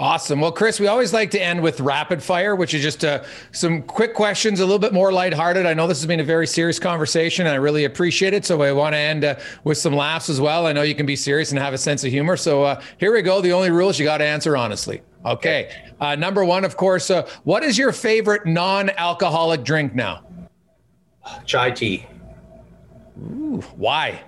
[0.01, 0.39] Awesome.
[0.39, 3.21] Well, Chris, we always like to end with rapid fire, which is just uh,
[3.51, 5.65] some quick questions, a little bit more lighthearted.
[5.65, 8.45] I know this has been a very serious conversation, and I really appreciate it.
[8.45, 9.35] So I want to end uh,
[9.65, 10.67] with some laughs as well.
[10.67, 12.37] I know you can be serious and have a sense of humor.
[12.37, 13.41] So uh, here we go.
[13.41, 15.01] The only rule is you got to answer honestly.
[15.25, 15.69] Okay.
[15.99, 20.23] Uh, number one, of course, uh, what is your favorite non-alcoholic drink now?
[21.45, 22.07] Chai tea.
[23.19, 24.23] Ooh, why?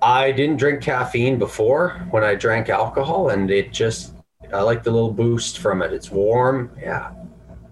[0.00, 4.13] I didn't drink caffeine before when I drank alcohol, and it just,
[4.54, 5.92] I like the little boost from it.
[5.92, 6.70] It's warm.
[6.80, 7.12] Yeah.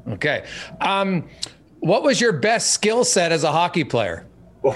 [0.08, 0.44] Okay.
[0.80, 1.28] Um,
[1.80, 4.26] what was your best skill set as a hockey player?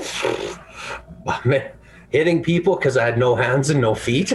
[2.10, 4.32] Hitting people because I had no hands and no feet.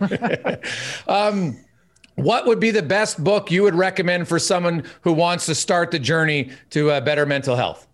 [1.08, 1.58] um,
[2.16, 5.90] what would be the best book you would recommend for someone who wants to start
[5.90, 7.86] the journey to uh, better mental health?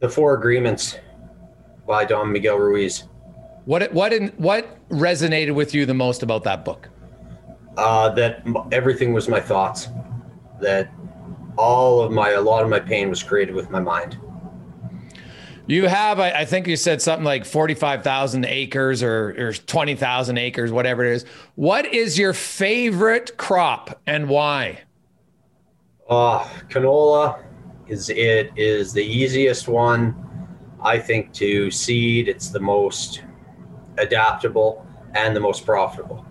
[0.00, 0.96] The Four Agreements
[1.86, 3.04] by Don Miguel Ruiz.
[3.64, 6.88] What what in, what resonated with you the most about that book?
[7.78, 9.88] Uh, that everything was my thoughts.
[10.60, 10.92] That
[11.56, 14.18] all of my a lot of my pain was created with my mind.
[15.68, 19.94] You have, I, I think you said something like forty-five thousand acres or, or twenty
[19.94, 21.24] thousand acres, whatever it is.
[21.54, 24.80] What is your favorite crop and why?
[26.08, 27.44] Uh, canola
[27.86, 30.16] is it is the easiest one
[30.82, 32.28] I think to seed.
[32.28, 33.22] It's the most
[33.98, 36.24] adaptable and the most profitable.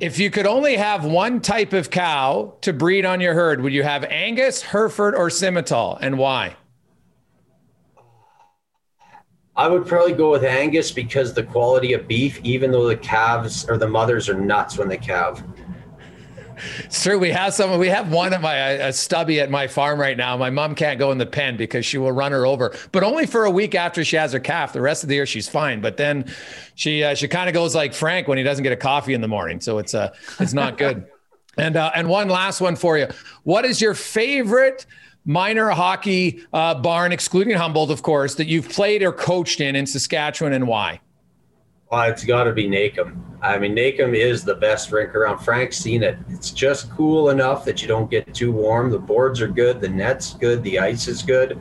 [0.00, 3.74] If you could only have one type of cow to breed on your herd, would
[3.74, 6.56] you have Angus, Hereford, or Simmental, and why?
[9.54, 13.68] I would probably go with Angus because the quality of beef, even though the calves
[13.68, 15.42] or the mothers are nuts when they calve.
[16.84, 17.18] It's true.
[17.18, 17.78] We have some.
[17.78, 20.36] We have one of my a stubby at my farm right now.
[20.36, 23.26] My mom can't go in the pen because she will run her over, but only
[23.26, 24.72] for a week after she has her calf.
[24.72, 25.80] The rest of the year she's fine.
[25.80, 26.32] But then
[26.74, 29.20] she uh, she kind of goes like Frank when he doesn't get a coffee in
[29.20, 29.60] the morning.
[29.60, 31.06] So it's uh it's not good.
[31.56, 33.08] and uh, and one last one for you.
[33.44, 34.86] What is your favorite?
[35.26, 39.86] minor hockey uh, barn, excluding Humboldt, of course, that you've played or coached in in
[39.86, 41.00] Saskatchewan, and why?
[41.90, 43.20] Well, it's got to be Naicam.
[43.42, 45.38] I mean, Naicam is the best rink around.
[45.38, 46.16] Frank's seen it.
[46.28, 48.90] It's just cool enough that you don't get too warm.
[48.90, 49.80] The boards are good.
[49.80, 50.62] The net's good.
[50.62, 51.60] The ice is good.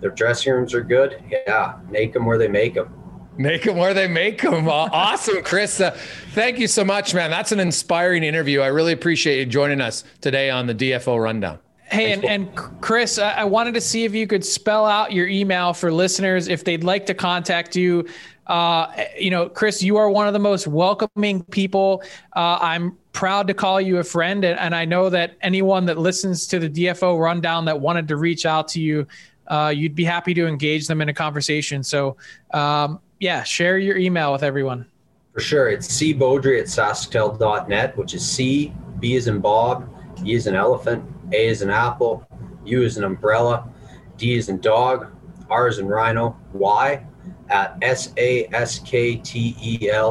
[0.00, 1.22] Their dressing rooms are good.
[1.30, 2.92] Yeah, make them where they make them.
[3.38, 4.68] Make them where they make them.
[4.68, 5.80] Uh, awesome, Chris.
[5.80, 5.96] Uh,
[6.32, 7.30] thank you so much, man.
[7.30, 8.62] That's an inspiring interview.
[8.62, 11.60] I really appreciate you joining us today on the DFO Rundown.
[11.84, 15.74] Hey, and, and Chris, I wanted to see if you could spell out your email
[15.74, 18.08] for listeners if they'd like to contact you.
[18.46, 22.02] Uh, you know, Chris, you are one of the most welcoming people.
[22.34, 25.98] Uh, I'm proud to call you a friend, and, and, I know that anyone that
[25.98, 29.06] listens to the DFO rundown that wanted to reach out to you,
[29.46, 31.82] uh, you'd be happy to engage them in a conversation.
[31.82, 32.16] So,
[32.52, 34.86] um, yeah, share your email with everyone.
[35.34, 35.68] For sure.
[35.68, 39.88] It's cbeaudry at sasktel.net, which is C, B is in Bob,
[40.24, 42.26] E is an elephant, A is an apple,
[42.64, 43.68] U is an umbrella,
[44.16, 45.12] D is in dog,
[45.48, 47.04] R is in rhino, Y
[47.52, 48.46] at S-A-S-K-T-E-L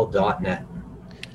[0.08, 0.66] dot net.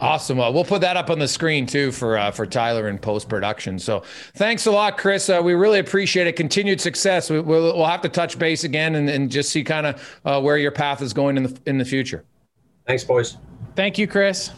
[0.00, 0.36] Awesome.
[0.38, 3.30] Well, we'll put that up on the screen too for uh, for Tyler in post
[3.30, 3.78] production.
[3.78, 4.02] So
[4.34, 5.30] thanks a lot, Chris.
[5.30, 6.36] Uh, we really appreciate it.
[6.36, 7.30] Continued success.
[7.30, 10.40] We, will we'll have to touch base again and, and just see kind of uh,
[10.40, 12.24] where your path is going in the in the future.
[12.86, 13.38] Thanks, boys.
[13.74, 14.50] Thank you, Chris.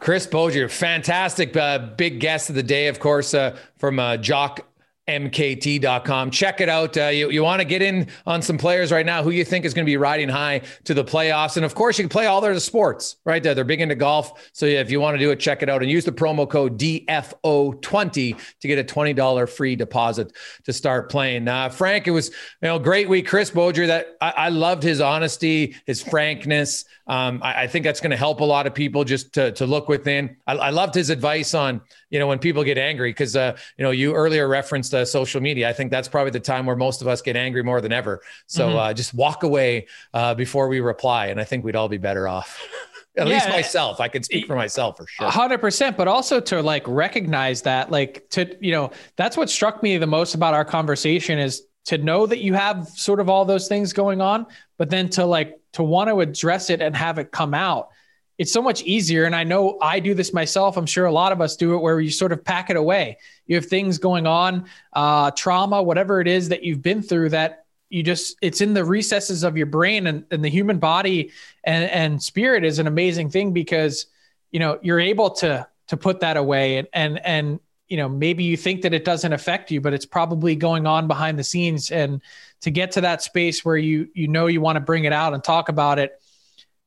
[0.00, 4.66] Chris Bozier, fantastic uh, big guest of the day, of course, uh, from uh, Jock
[5.08, 6.30] mkt.com.
[6.30, 6.96] Check it out.
[6.96, 9.64] Uh, you you want to get in on some players right now who you think
[9.64, 11.56] is going to be riding high to the playoffs.
[11.56, 13.54] And of course, you can play all their sports right there.
[13.54, 14.50] They're big into golf.
[14.52, 16.48] So yeah, if you want to do it, check it out and use the promo
[16.48, 20.32] code DFO20 to get a $20 free deposit
[20.64, 21.48] to start playing.
[21.48, 23.26] Uh, Frank, it was you know great week.
[23.26, 26.84] Chris Bozier, that I, I loved his honesty, his frankness.
[27.06, 29.66] Um, I, I, think that's going to help a lot of people just to, to
[29.66, 30.36] look within.
[30.46, 31.80] I, I loved his advice on,
[32.10, 35.40] you know, when people get angry, because, uh, you know, you earlier referenced uh, social
[35.40, 35.68] media.
[35.68, 38.22] I think that's probably the time where most of us get angry more than ever.
[38.46, 38.78] So mm-hmm.
[38.78, 41.26] uh, just walk away uh, before we reply.
[41.26, 42.62] And I think we'd all be better off.
[43.16, 44.00] At yeah, least myself.
[44.00, 45.28] I can speak for myself for sure.
[45.28, 45.96] 100%.
[45.96, 50.06] But also to like recognize that, like, to, you know, that's what struck me the
[50.06, 53.92] most about our conversation is to know that you have sort of all those things
[53.92, 54.46] going on,
[54.82, 57.90] but then to like to want to address it and have it come out
[58.36, 59.26] it's so much easier.
[59.26, 60.76] And i know i do this myself.
[60.76, 63.18] I'm sure a lot of us do it where you sort of pack it away.
[63.46, 67.66] You have things going on uh, trauma whatever it is that you've been through that
[67.90, 71.30] you just it's in the recesses of your brain and, and the human body
[71.62, 74.06] and, and spirit is an amazing thing because
[74.50, 78.42] you know you're able to to put that away and and and you know maybe
[78.42, 81.92] you think that it doesn't affect you but it's probably going on behind the scenes
[81.92, 82.20] and
[82.62, 85.34] to get to that space where you you know you want to bring it out
[85.34, 86.20] and talk about it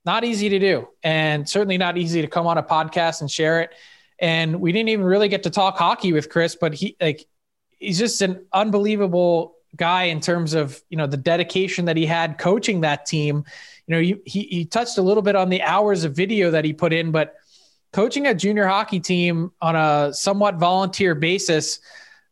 [0.05, 3.61] not easy to do and certainly not easy to come on a podcast and share
[3.61, 3.71] it.
[4.19, 7.25] And we didn't even really get to talk hockey with chris but he like
[7.77, 12.37] he's just an unbelievable guy in terms of you know the dedication that he had
[12.37, 13.43] coaching that team.
[13.87, 16.65] You know he, he, he touched a little bit on the hours of video that
[16.65, 17.35] he put in but
[17.95, 21.79] coaching a junior hockey team on a somewhat volunteer basis,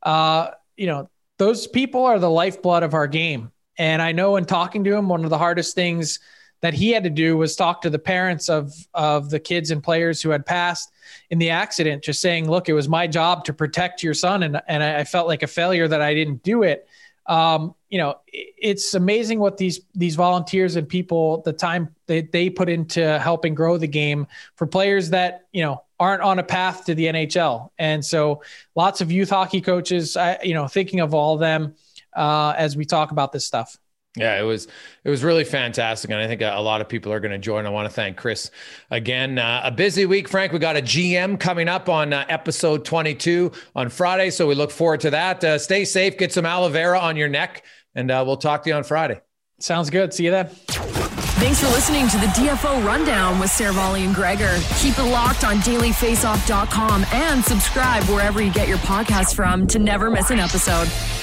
[0.04, 3.52] uh, you know, those people are the lifeblood of our game.
[3.78, 6.20] And I know in talking to him, one of the hardest things
[6.62, 9.84] that he had to do was talk to the parents of of the kids and
[9.84, 10.92] players who had passed
[11.30, 14.62] in the accident, just saying, "Look, it was my job to protect your son, and
[14.68, 16.88] and I felt like a failure that I didn't do it."
[17.28, 22.50] um, you know, it's amazing what these these volunteers and people the time they, they
[22.50, 26.86] put into helping grow the game for players that you know aren't on a path
[26.86, 27.70] to the NHL.
[27.78, 28.42] And so,
[28.76, 31.76] lots of youth hockey coaches, I, you know, thinking of all of them
[32.16, 33.78] uh, as we talk about this stuff.
[34.16, 34.68] Yeah, it was
[35.04, 37.40] it was really fantastic, and I think a, a lot of people are going to
[37.40, 37.66] join.
[37.66, 38.52] I want to thank Chris
[38.92, 39.40] again.
[39.40, 40.52] Uh, a busy week, Frank.
[40.52, 44.70] We got a GM coming up on uh, episode 22 on Friday, so we look
[44.70, 45.44] forward to that.
[45.44, 47.66] Uh, stay safe, get some aloe vera on your neck,
[47.96, 49.20] and uh, we'll talk to you on Friday.
[49.60, 50.14] Sounds good.
[50.14, 51.03] See you then.
[51.16, 54.58] Thanks for listening to the DFO Rundown with Seravalli and Gregor.
[54.78, 60.10] Keep it locked on dailyfaceoff.com and subscribe wherever you get your podcasts from to never
[60.10, 61.23] miss an episode.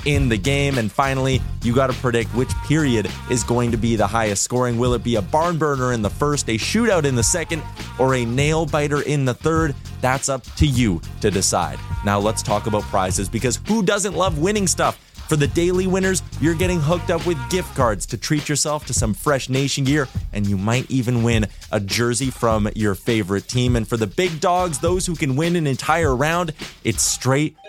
[0.05, 0.77] in the game.
[0.77, 4.77] And finally, you got to predict which period is going to be the highest scoring.
[4.77, 7.63] Will it be a barn burner in the first, a shootout in the second,
[7.99, 9.75] or a nail biter in the third?
[10.01, 11.79] That's up to you to decide.
[12.05, 14.99] Now let's talk about prizes because who doesn't love winning stuff?
[15.31, 18.93] For the daily winners, you're getting hooked up with gift cards to treat yourself to
[18.93, 23.77] some fresh nation gear, and you might even win a jersey from your favorite team.
[23.77, 26.51] And for the big dogs, those who can win an entire round,
[26.83, 27.55] it's straight,